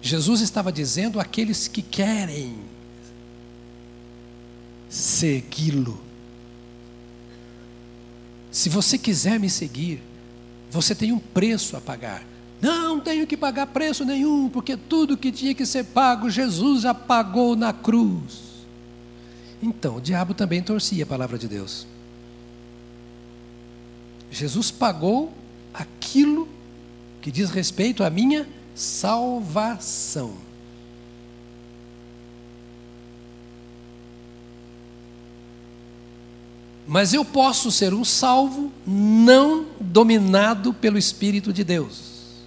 [0.00, 2.56] Jesus estava dizendo àqueles que querem
[4.88, 6.08] segui-lo.
[8.60, 10.02] Se você quiser me seguir,
[10.70, 12.22] você tem um preço a pagar.
[12.60, 16.92] Não tenho que pagar preço nenhum, porque tudo que tinha que ser pago, Jesus já
[16.92, 18.66] pagou na cruz.
[19.62, 21.86] Então, o diabo também torcia a palavra de Deus.
[24.30, 25.32] Jesus pagou
[25.72, 26.46] aquilo
[27.22, 30.34] que diz respeito à minha salvação.
[36.90, 42.40] Mas eu posso ser um salvo não dominado pelo Espírito de Deus.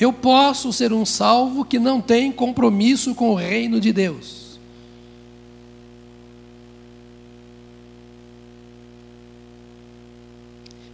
[0.00, 4.58] Eu posso ser um salvo que não tem compromisso com o reino de Deus.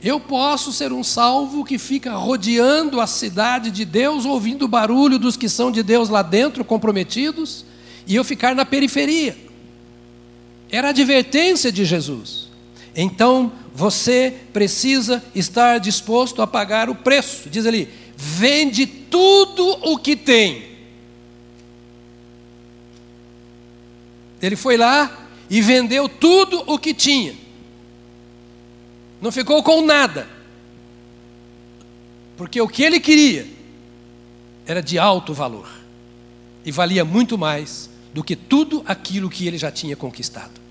[0.03, 5.16] Eu posso ser um salvo que fica rodeando a cidade de Deus, ouvindo o barulho
[5.16, 7.64] dos que são de Deus lá dentro, comprometidos,
[8.05, 9.51] e eu ficar na periferia.
[10.73, 12.49] Era a advertência de Jesus.
[12.97, 17.51] Então você precisa estar disposto a pagar o preço.
[17.51, 20.73] Diz ali: vende tudo o que tem.
[24.41, 27.35] Ele foi lá e vendeu tudo o que tinha.
[29.20, 30.27] Não ficou com nada.
[32.37, 33.47] Porque o que ele queria
[34.66, 35.68] era de alto valor
[36.64, 40.61] e valia muito mais do que tudo aquilo que ele já tinha conquistado.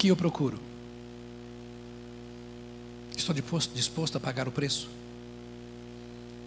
[0.00, 0.58] Que eu procuro?
[3.14, 4.88] Estou disposto, disposto a pagar o preço?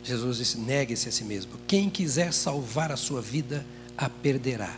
[0.04, 1.52] Jesus disse: negue-se a si mesmo.
[1.68, 3.64] Quem quiser salvar a sua vida,
[3.96, 4.76] a perderá.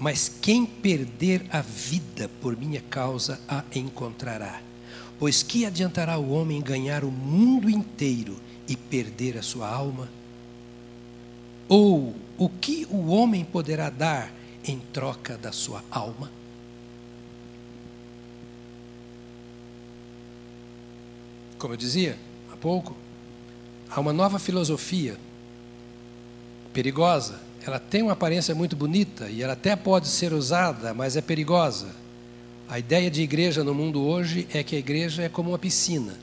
[0.00, 4.62] Mas quem perder a vida por minha causa, a encontrará.
[5.20, 10.08] Pois que adiantará o homem ganhar o mundo inteiro e perder a sua alma?
[11.68, 14.32] Ou o que o homem poderá dar
[14.64, 16.37] em troca da sua alma?
[21.58, 22.16] Como eu dizia
[22.52, 22.96] há pouco,
[23.90, 25.16] há uma nova filosofia
[26.72, 27.40] perigosa.
[27.66, 31.88] Ela tem uma aparência muito bonita e ela até pode ser usada, mas é perigosa.
[32.68, 36.14] A ideia de igreja no mundo hoje é que a igreja é como uma piscina.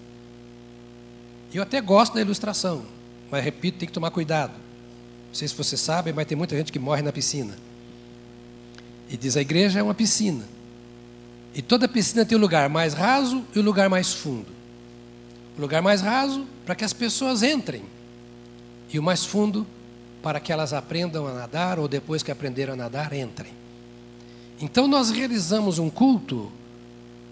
[1.54, 2.86] Eu até gosto da ilustração,
[3.30, 4.54] mas repito, tem que tomar cuidado.
[5.28, 7.58] Não sei se você sabe, mas tem muita gente que morre na piscina.
[9.10, 10.46] E diz a igreja é uma piscina.
[11.54, 14.55] E toda piscina tem o um lugar mais raso e o um lugar mais fundo.
[15.58, 17.84] Lugar mais raso para que as pessoas entrem,
[18.92, 19.66] e o mais fundo
[20.22, 23.52] para que elas aprendam a nadar ou depois que aprenderam a nadar, entrem.
[24.60, 26.52] Então nós realizamos um culto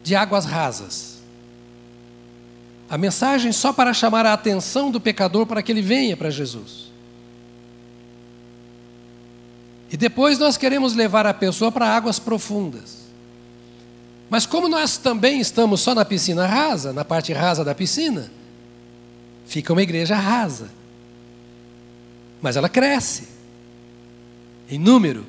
[0.03, 1.21] de águas rasas.
[2.89, 6.91] A mensagem só para chamar a atenção do pecador para que ele venha para Jesus.
[9.91, 13.02] E depois nós queremos levar a pessoa para águas profundas.
[14.33, 18.31] Mas como nós também estamos só na piscina rasa, na parte rasa da piscina,
[19.45, 20.71] fica uma igreja rasa.
[22.41, 23.27] mas ela cresce
[24.67, 25.23] em número,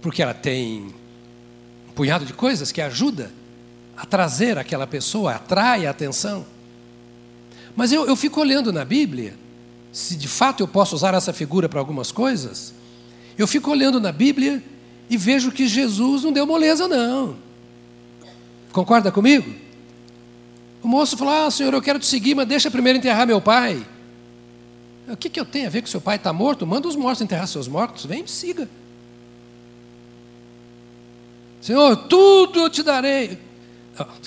[0.00, 0.94] porque ela tem
[1.88, 3.32] um punhado de coisas que ajuda
[3.96, 6.46] a trazer aquela pessoa, atrai a atenção.
[7.74, 9.36] Mas eu, eu fico olhando na Bíblia,
[9.90, 12.72] se de fato eu posso usar essa figura para algumas coisas,
[13.36, 14.62] eu fico olhando na Bíblia
[15.08, 17.36] e vejo que Jesus não deu moleza, não.
[18.72, 19.54] Concorda comigo?
[20.82, 23.84] O moço falou: Ah, senhor, eu quero te seguir, mas deixa primeiro enterrar meu pai.
[25.08, 26.66] O que, que eu tenho a ver com seu pai está morto?
[26.66, 28.68] Manda os mortos enterrar seus mortos, vem e siga.
[31.60, 33.38] Senhor, tudo eu te darei.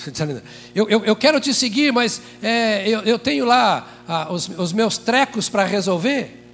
[0.74, 4.72] Eu, eu, eu quero te seguir, mas é, eu, eu, tenho lá ah, os, os
[4.72, 6.44] meus trecos para resolver.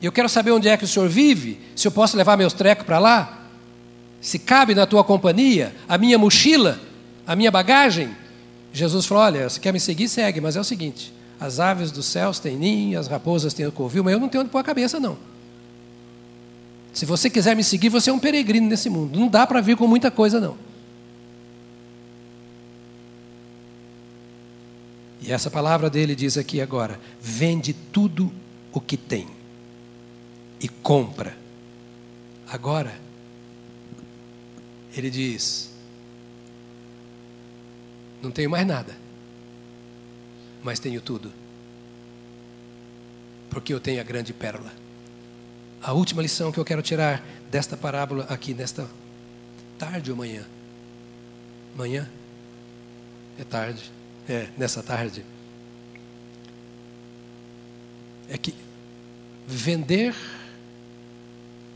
[0.00, 2.86] Eu quero saber onde é que o senhor vive, se eu posso levar meus trecos
[2.86, 3.39] para lá.
[4.20, 6.78] Se cabe na tua companhia, a minha mochila,
[7.26, 8.14] a minha bagagem.
[8.72, 12.06] Jesus falou: Olha, você quer me seguir, segue, mas é o seguinte: as aves dos
[12.06, 15.00] céus têm ninho, as raposas têm covil, mas eu não tenho onde pôr a cabeça,
[15.00, 15.16] não.
[16.92, 19.18] Se você quiser me seguir, você é um peregrino nesse mundo.
[19.18, 20.56] Não dá para vir com muita coisa, não.
[25.22, 28.30] E essa palavra dele diz aqui agora: vende tudo
[28.72, 29.26] o que tem
[30.60, 31.36] e compra.
[32.50, 32.92] Agora,
[34.96, 35.70] ele diz:
[38.22, 38.96] não tenho mais nada,
[40.62, 41.32] mas tenho tudo,
[43.48, 44.72] porque eu tenho a grande pérola.
[45.82, 48.88] A última lição que eu quero tirar desta parábola aqui, nesta
[49.78, 50.44] tarde ou manhã?
[51.74, 52.08] Manhã?
[53.38, 53.90] É tarde
[54.28, 55.24] é, nessa tarde
[58.28, 58.54] é que
[59.46, 60.14] vender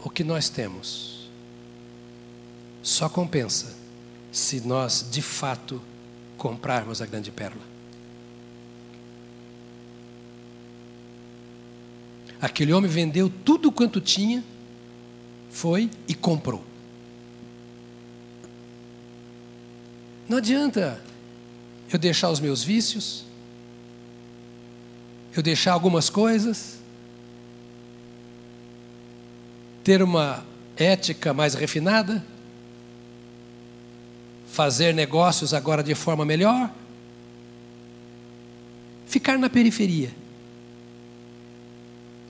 [0.05, 1.14] o que nós temos
[2.85, 3.75] só compensa
[4.31, 5.81] se nós de fato
[6.37, 7.63] comprarmos a grande pérola.
[12.39, 14.45] Aquele homem vendeu tudo quanto tinha,
[15.51, 16.63] foi e comprou.
[20.29, 21.01] Não adianta
[21.91, 23.25] eu deixar os meus vícios,
[25.35, 26.79] eu deixar algumas coisas,
[29.83, 30.45] ter uma
[30.77, 32.23] ética mais refinada,
[34.55, 36.71] fazer negócios agora de forma melhor,
[39.05, 40.15] ficar na periferia.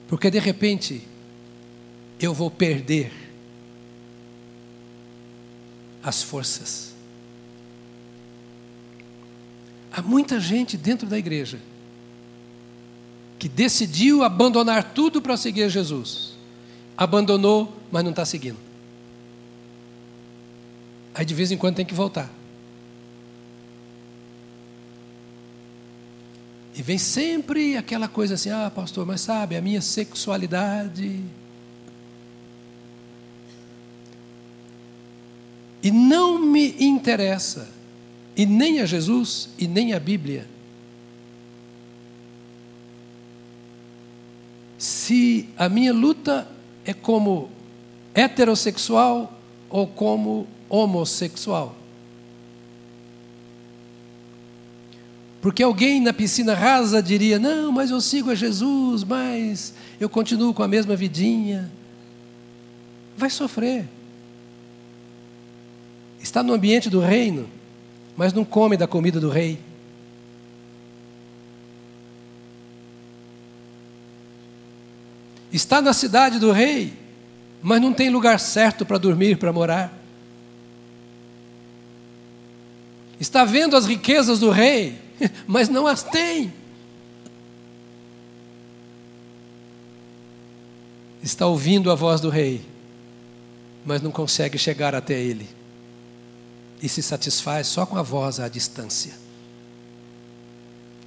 [0.08, 1.06] Porque de repente
[2.18, 3.12] eu vou perder
[6.02, 6.94] as forças.
[9.92, 11.60] Há muita gente dentro da igreja
[13.38, 16.32] que decidiu abandonar tudo para seguir Jesus.
[16.96, 18.73] Abandonou, mas não está seguindo.
[21.14, 22.28] Aí de vez em quando tem que voltar.
[26.74, 31.22] E vem sempre aquela coisa assim: ah, pastor, mas sabe, a minha sexualidade.
[35.82, 37.68] E não me interessa
[38.36, 40.48] e nem a Jesus e nem a Bíblia.
[44.78, 46.48] Se a minha luta
[46.84, 47.50] é como
[48.14, 49.38] heterossexual
[49.70, 51.76] ou como homossexual.
[55.40, 60.54] Porque alguém na piscina rasa diria: Não, mas eu sigo a Jesus, mas eu continuo
[60.54, 61.70] com a mesma vidinha.
[63.16, 63.88] Vai sofrer.
[66.20, 67.48] Está no ambiente do reino
[68.16, 69.58] mas não come da comida do rei.
[75.52, 76.92] Está na cidade do rei,
[77.62, 79.92] mas não tem lugar certo para dormir, para morar.
[83.18, 84.98] Está vendo as riquezas do rei,
[85.46, 86.52] mas não as tem.
[91.22, 92.60] Está ouvindo a voz do rei,
[93.84, 95.48] mas não consegue chegar até ele
[96.84, 99.14] e se satisfaz só com a voz à distância.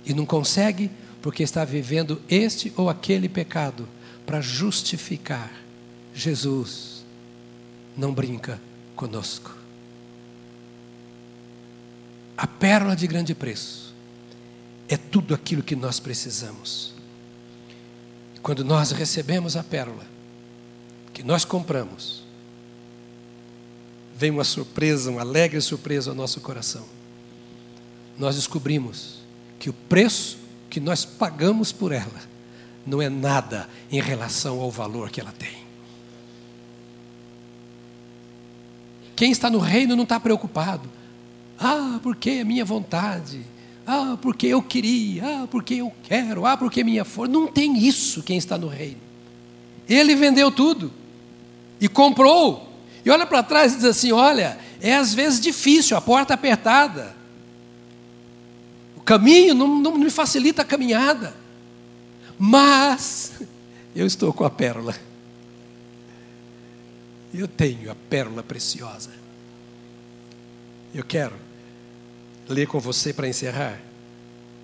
[0.04, 0.90] E não consegue
[1.22, 3.88] porque está vivendo este ou aquele pecado
[4.26, 5.52] para justificar.
[6.16, 7.06] Jesus
[7.96, 8.60] não brinca
[8.96, 9.56] conosco.
[12.38, 13.96] A pérola de grande preço
[14.88, 16.94] é tudo aquilo que nós precisamos.
[18.44, 20.06] Quando nós recebemos a pérola,
[21.14, 22.24] que nós compramos,
[24.16, 26.86] vem uma surpresa, uma alegre surpresa ao nosso coração.
[28.20, 29.20] Nós descobrimos
[29.60, 30.38] que o preço
[30.70, 32.22] que nós pagamos por ela
[32.86, 35.66] não é nada em relação ao valor que ela tem.
[39.16, 40.97] Quem está no reino não está preocupado.
[41.60, 43.46] Ah, porque a minha vontade?
[43.88, 47.32] ah, porque eu queria, ah, porque eu quero, ah, porque minha força.
[47.32, 49.00] Não tem isso quem está no reino.
[49.88, 50.92] Ele vendeu tudo
[51.80, 52.68] e comprou.
[53.06, 57.16] E olha para trás e diz assim: olha, é às vezes difícil, a porta apertada.
[58.98, 61.34] O caminho não, não me facilita a caminhada.
[62.38, 63.32] Mas
[63.96, 64.94] eu estou com a pérola.
[67.34, 69.12] Eu tenho a pérola preciosa.
[70.94, 71.47] Eu quero
[72.48, 73.80] ler com você para encerrar.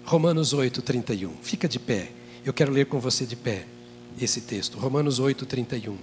[0.05, 1.31] Romanos 8, 31.
[1.41, 2.11] Fica de pé.
[2.45, 3.65] Eu quero ler com você de pé
[4.19, 4.77] esse texto.
[4.77, 5.97] Romanos 8, 31.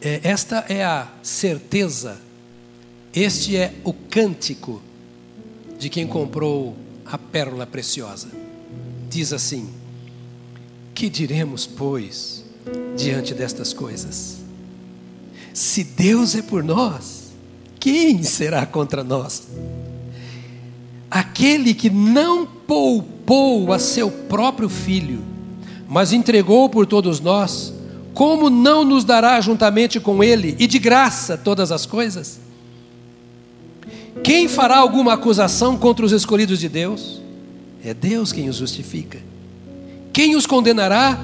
[0.00, 2.20] É, esta é a certeza,
[3.14, 4.82] este é o cântico
[5.78, 8.28] de quem comprou a pérola preciosa.
[9.08, 9.72] Diz assim:
[10.92, 12.44] Que diremos, pois,
[12.96, 14.38] diante destas coisas?
[15.54, 17.21] Se Deus é por nós,
[17.82, 19.42] quem será contra nós?
[21.10, 25.20] Aquele que não poupou a seu próprio filho,
[25.88, 27.74] mas entregou por todos nós,
[28.14, 32.38] como não nos dará juntamente com ele e de graça todas as coisas?
[34.22, 37.20] Quem fará alguma acusação contra os escolhidos de Deus?
[37.84, 39.18] É Deus quem os justifica.
[40.12, 41.18] Quem os condenará?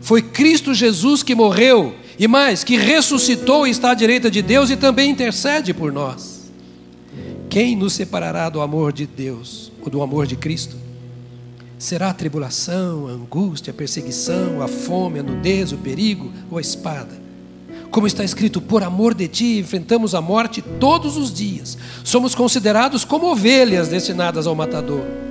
[0.00, 4.70] Foi Cristo Jesus que morreu e mais, que ressuscitou e está à direita de Deus
[4.70, 6.50] e também intercede por nós.
[7.48, 10.76] Quem nos separará do amor de Deus ou do amor de Cristo?
[11.78, 16.60] Será a tribulação, a angústia, a perseguição, a fome, a nudez, o perigo ou a
[16.60, 17.26] espada?
[17.90, 21.76] Como está escrito, por amor de ti enfrentamos a morte todos os dias.
[22.02, 25.25] Somos considerados como ovelhas destinadas ao matador.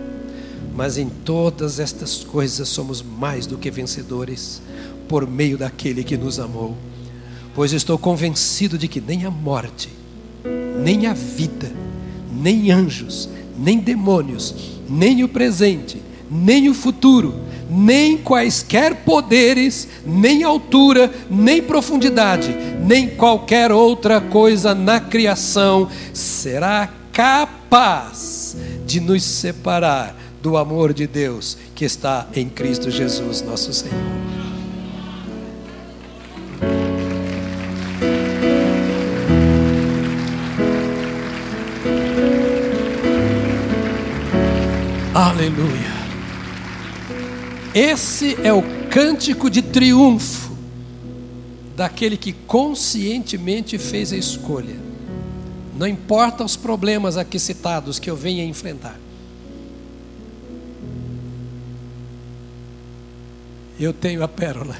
[0.76, 4.62] Mas em todas estas coisas somos mais do que vencedores
[5.08, 6.76] por meio daquele que nos amou.
[7.54, 9.90] Pois estou convencido de que nem a morte,
[10.84, 11.72] nem a vida,
[12.30, 14.54] nem anjos, nem demônios,
[14.90, 17.34] nem o presente, nem o futuro,
[17.70, 22.54] nem quaisquer poderes, nem altura, nem profundidade,
[22.86, 31.58] nem qualquer outra coisa na criação será capaz de nos separar do amor de Deus
[31.74, 33.96] que está em Cristo Jesus, nosso Senhor.
[45.16, 45.66] Aleluia.
[47.74, 50.56] Esse é o cântico de triunfo
[51.76, 54.76] daquele que conscientemente fez a escolha.
[55.76, 59.05] Não importa os problemas aqui citados que eu venha enfrentar.
[63.80, 64.78] Eu tenho a pérola.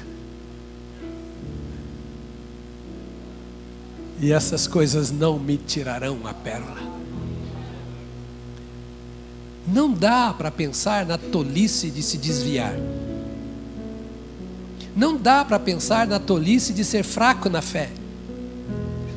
[4.18, 6.80] E essas coisas não me tirarão a pérola.
[9.66, 12.74] Não dá para pensar na tolice de se desviar.
[14.94, 17.90] Não dá para pensar na tolice de ser fraco na fé.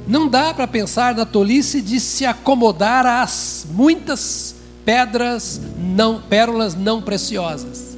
[0.05, 7.01] Não dá para pensar na tolice de se acomodar às muitas pedras não pérolas não
[7.01, 7.88] preciosas.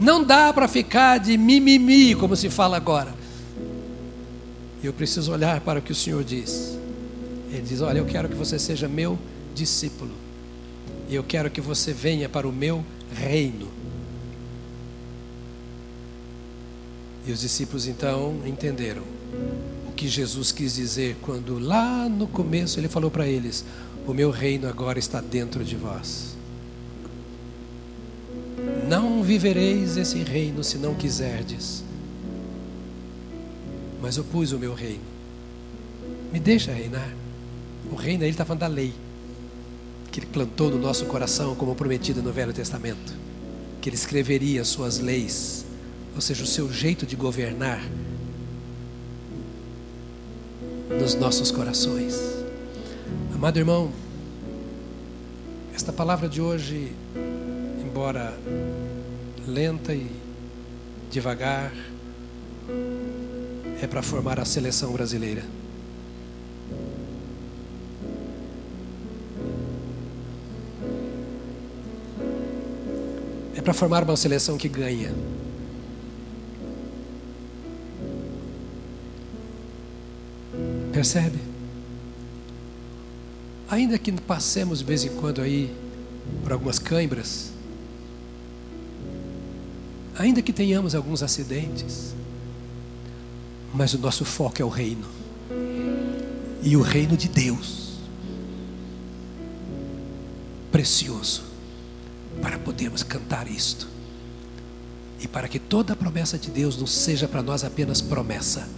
[0.00, 3.14] Não dá para ficar de mimimi, como se fala agora.
[4.82, 6.78] Eu preciso olhar para o que o Senhor diz.
[7.52, 9.18] Ele diz: Olha, eu quero que você seja meu
[9.54, 10.14] discípulo.
[11.06, 12.82] E eu quero que você venha para o meu
[13.14, 13.68] reino.
[17.26, 19.02] E os discípulos então entenderam
[19.86, 23.66] o que Jesus quis dizer quando lá no começo ele falou para eles:
[24.06, 26.29] O meu reino agora está dentro de vós.
[28.90, 31.84] Não vivereis esse reino se não quiserdes.
[34.02, 35.04] Mas eu pus o meu reino.
[36.32, 37.14] Me deixa reinar.
[37.88, 38.92] O reino, ele está falando da lei
[40.10, 43.14] que Ele plantou no nosso coração, como prometido no Velho Testamento,
[43.80, 45.64] que Ele escreveria as suas leis,
[46.16, 47.80] ou seja, o seu jeito de governar
[51.00, 52.18] nos nossos corações.
[53.32, 53.92] Amado irmão,
[55.72, 56.92] esta palavra de hoje,
[57.80, 58.36] embora
[59.46, 60.10] lenta e
[61.10, 61.72] devagar,
[63.82, 65.42] é para formar a seleção brasileira.
[73.60, 75.12] é para formar uma seleção que ganha.
[80.90, 81.38] Percebe?
[83.68, 85.72] Ainda que passemos de vez em quando aí
[86.42, 87.49] por algumas cãibras,
[90.20, 92.14] ainda que tenhamos alguns acidentes,
[93.72, 95.06] mas o nosso foco é o reino
[96.62, 97.80] e o reino de Deus.
[100.70, 101.42] precioso
[102.40, 103.88] para podermos cantar isto.
[105.20, 108.68] E para que toda a promessa de Deus não seja para nós apenas promessa,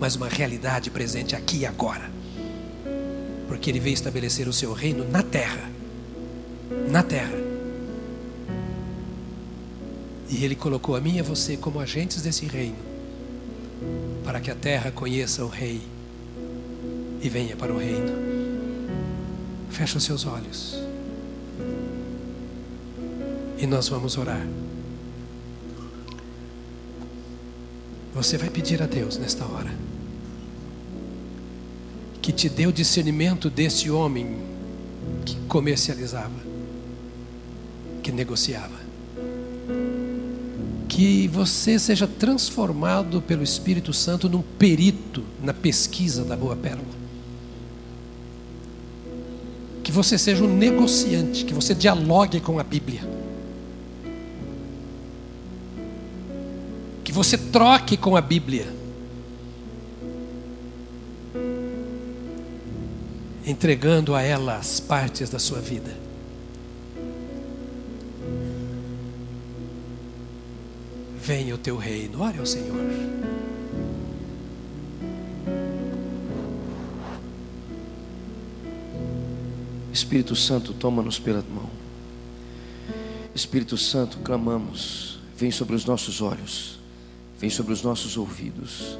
[0.00, 2.10] mas uma realidade presente aqui e agora.
[3.46, 5.70] Porque Ele veio estabelecer o seu reino na terra.
[6.90, 7.47] Na terra.
[10.28, 12.76] E Ele colocou a mim e a você como agentes desse reino,
[14.24, 15.80] para que a terra conheça o Rei
[17.20, 18.12] e venha para o reino.
[19.70, 20.78] Fecha os seus olhos.
[23.58, 24.46] E nós vamos orar.
[28.14, 29.72] Você vai pedir a Deus nesta hora
[32.20, 34.36] que te dê o discernimento desse homem
[35.24, 36.34] que comercializava,
[38.02, 38.77] que negociava.
[40.98, 46.98] Que você seja transformado pelo Espírito Santo num perito na pesquisa da boa pérola.
[49.84, 53.18] Que você seja um negociante, que você dialogue com a Bíblia
[57.08, 58.66] que você troque com a Bíblia.
[63.46, 65.90] Entregando a ela as partes da sua vida.
[71.28, 72.74] Venha o teu reino, ore ao Senhor.
[79.92, 81.68] Espírito Santo, toma-nos pela mão.
[83.34, 86.78] Espírito Santo, clamamos, vem sobre os nossos olhos.
[87.38, 88.98] Vem sobre os nossos ouvidos.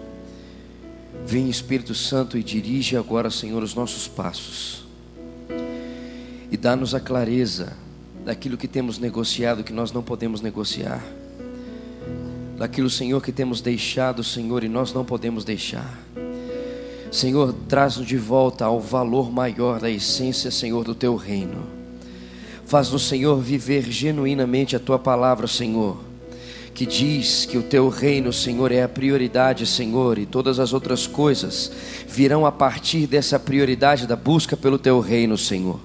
[1.25, 4.85] Vem Espírito Santo e dirige agora, Senhor, os nossos passos.
[6.51, 7.75] E dá-nos a clareza
[8.23, 11.03] daquilo que temos negociado que nós não podemos negociar.
[12.59, 15.99] Daquilo, Senhor, que temos deixado, Senhor, e nós não podemos deixar.
[17.11, 21.65] Senhor, traz-nos de volta ao valor maior da essência, Senhor, do teu reino.
[22.67, 26.09] Faz-nos, Senhor, viver genuinamente a tua palavra, Senhor
[26.79, 31.09] que diz que o teu reino, Senhor, é a prioridade, Senhor, e todas as outras
[31.09, 31.73] coisas
[32.07, 35.81] virão a partir dessa prioridade da busca pelo teu reino, Senhor.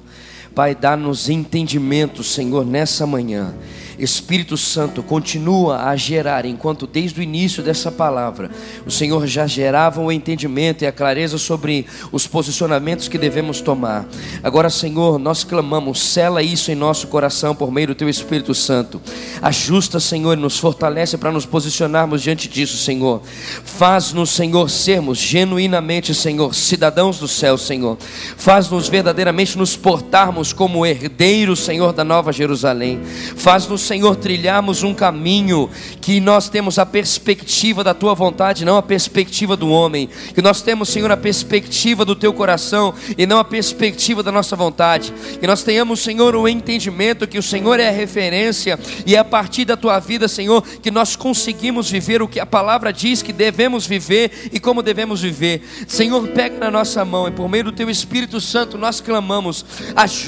[0.55, 3.55] Pai, dá-nos entendimento, Senhor, nessa manhã
[3.97, 8.49] Espírito Santo continua a gerar, enquanto desde o início dessa palavra
[8.85, 14.05] o Senhor já gerava o entendimento e a clareza sobre os posicionamentos que devemos tomar.
[14.41, 19.01] Agora, Senhor, nós clamamos, sela isso em nosso coração por meio do Teu Espírito Santo.
[19.41, 23.21] Ajusta, Senhor, e nos fortalece para nos posicionarmos diante disso, Senhor.
[23.63, 27.97] Faz-nos, Senhor, sermos genuinamente, Senhor, cidadãos do céu, Senhor.
[28.37, 32.99] Faz-nos verdadeiramente nos portarmos como herdeiros, Senhor, da Nova Jerusalém.
[33.37, 35.69] Faz-nos Senhor, trilharmos um caminho
[36.01, 40.09] que nós temos a perspectiva da tua vontade, não a perspectiva do homem.
[40.33, 44.55] Que nós temos, Senhor, a perspectiva do teu coração e não a perspectiva da nossa
[44.55, 45.13] vontade.
[45.39, 49.23] Que nós tenhamos, Senhor, o entendimento que o Senhor é a referência e é a
[49.23, 53.33] partir da tua vida, Senhor, que nós conseguimos viver o que a palavra diz que
[53.33, 55.61] devemos viver e como devemos viver.
[55.87, 59.65] Senhor, pega na nossa mão e por meio do teu Espírito Santo nós clamamos: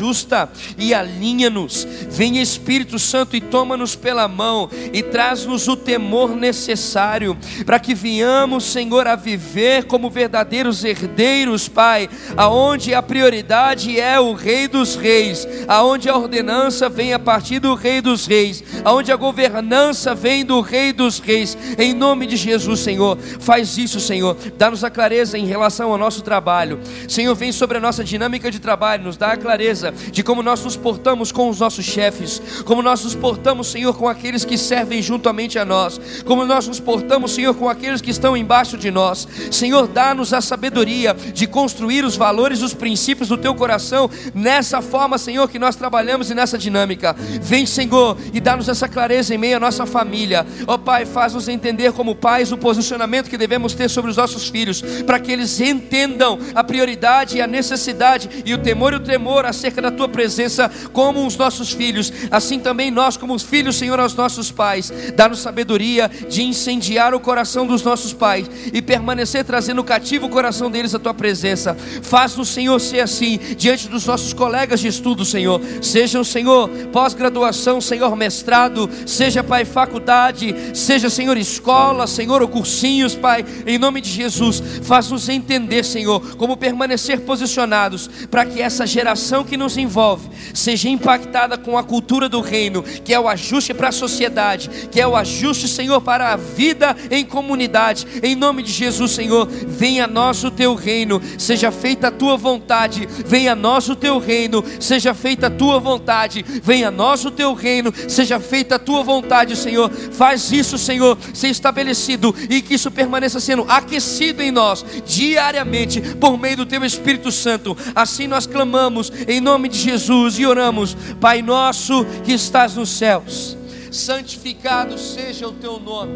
[0.05, 1.87] ajusta e alinha-nos.
[2.09, 7.35] Venha Espírito Santo e toma-nos pela mão e traz-nos o temor necessário
[7.65, 14.33] para que venhamos, Senhor, a viver como verdadeiros herdeiros, Pai, aonde a prioridade é o
[14.33, 19.15] Rei dos Reis, aonde a ordenança vem a partir do Rei dos Reis, aonde a
[19.15, 21.57] governança vem do Rei dos Reis.
[21.77, 24.37] Em nome de Jesus, Senhor, faz isso, Senhor.
[24.57, 26.79] Dá-nos a clareza em relação ao nosso trabalho.
[27.07, 30.63] Senhor, vem sobre a nossa dinâmica de trabalho, nos dá a clareza de como nós
[30.63, 35.01] nos portamos com os nossos chefes, como nós nos portamos Senhor, com aqueles que servem
[35.01, 39.27] juntamente a nós, como nós nos portamos, Senhor, com aqueles que estão embaixo de nós.
[39.51, 45.17] Senhor, dá-nos a sabedoria de construir os valores, os princípios do teu coração nessa forma,
[45.17, 47.15] Senhor, que nós trabalhamos e nessa dinâmica.
[47.41, 50.45] Vem, Senhor, e dá-nos essa clareza em meio à nossa família.
[50.67, 54.47] Ó oh, Pai, faz-nos entender como pais o posicionamento que devemos ter sobre os nossos
[54.47, 58.99] filhos, para que eles entendam a prioridade e a necessidade e o temor e o
[58.99, 62.11] tremor acerca da tua presença como os nossos filhos.
[62.31, 64.91] Assim também nós, como filhos, Senhor, aos nossos pais.
[65.15, 70.71] Dá-nos sabedoria de incendiar o coração dos nossos pais e permanecer trazendo cativo o coração
[70.71, 71.75] deles à tua presença.
[72.01, 75.61] Faz-nos, Senhor, ser assim diante dos nossos colegas de estudo, Senhor.
[75.81, 83.45] Sejam, Senhor, pós-graduação, Senhor, mestrado, seja, Pai, faculdade, seja, Senhor, escola, Senhor, ou cursinhos, Pai,
[83.65, 84.61] em nome de Jesus.
[84.83, 90.89] Faz-nos entender, Senhor, como permanecer posicionados para que essa geração que nos nos envolve seja
[90.89, 95.07] impactada com a cultura do reino, que é o ajuste para a sociedade, que é
[95.07, 98.07] o ajuste, Senhor, para a vida em comunidade.
[98.23, 102.37] Em nome de Jesus, Senhor, venha a nós o teu reino, seja feita a tua
[102.37, 107.25] vontade, venha a nós o teu reino, seja feita a tua vontade, venha a nós
[107.25, 109.91] o teu reino, seja feita a tua vontade, Senhor.
[109.91, 116.37] Faz isso, Senhor, ser estabelecido e que isso permaneça sendo aquecido em nós diariamente por
[116.37, 117.77] meio do teu Espírito Santo.
[117.93, 123.55] Assim nós clamamos em nome de Jesus e oramos, Pai nosso que estás nos céus,
[123.89, 126.11] santificado seja o teu nome,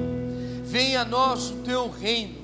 [0.66, 2.36] venha a nós o teu reino,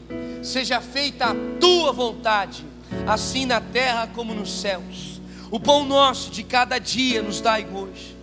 [0.41, 2.63] seja feita a tua vontade,
[3.05, 5.19] assim na terra como nos céus.
[5.51, 8.15] O pão nosso de cada dia nos dai hoje,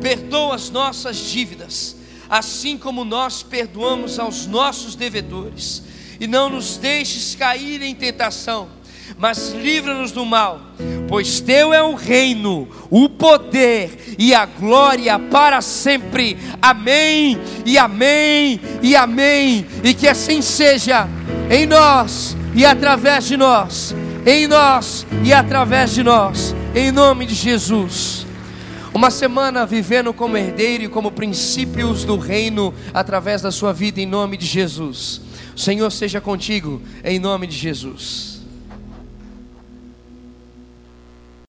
[0.00, 1.96] perdoa as nossas dívidas,
[2.28, 5.82] assim como nós perdoamos aos nossos devedores,
[6.20, 8.68] e não nos deixes cair em tentação
[9.18, 10.60] mas livra-nos do mal,
[11.08, 16.36] pois teu é o reino, o poder e a glória para sempre.
[16.60, 19.66] Amém, e amém, e amém.
[19.82, 21.08] E que assim seja
[21.50, 23.94] em nós e através de nós,
[24.26, 28.26] em nós e através de nós, em nome de Jesus.
[28.92, 34.06] Uma semana vivendo como herdeiro e como princípios do reino através da sua vida, em
[34.06, 35.20] nome de Jesus.
[35.54, 38.29] O Senhor seja contigo, em nome de Jesus.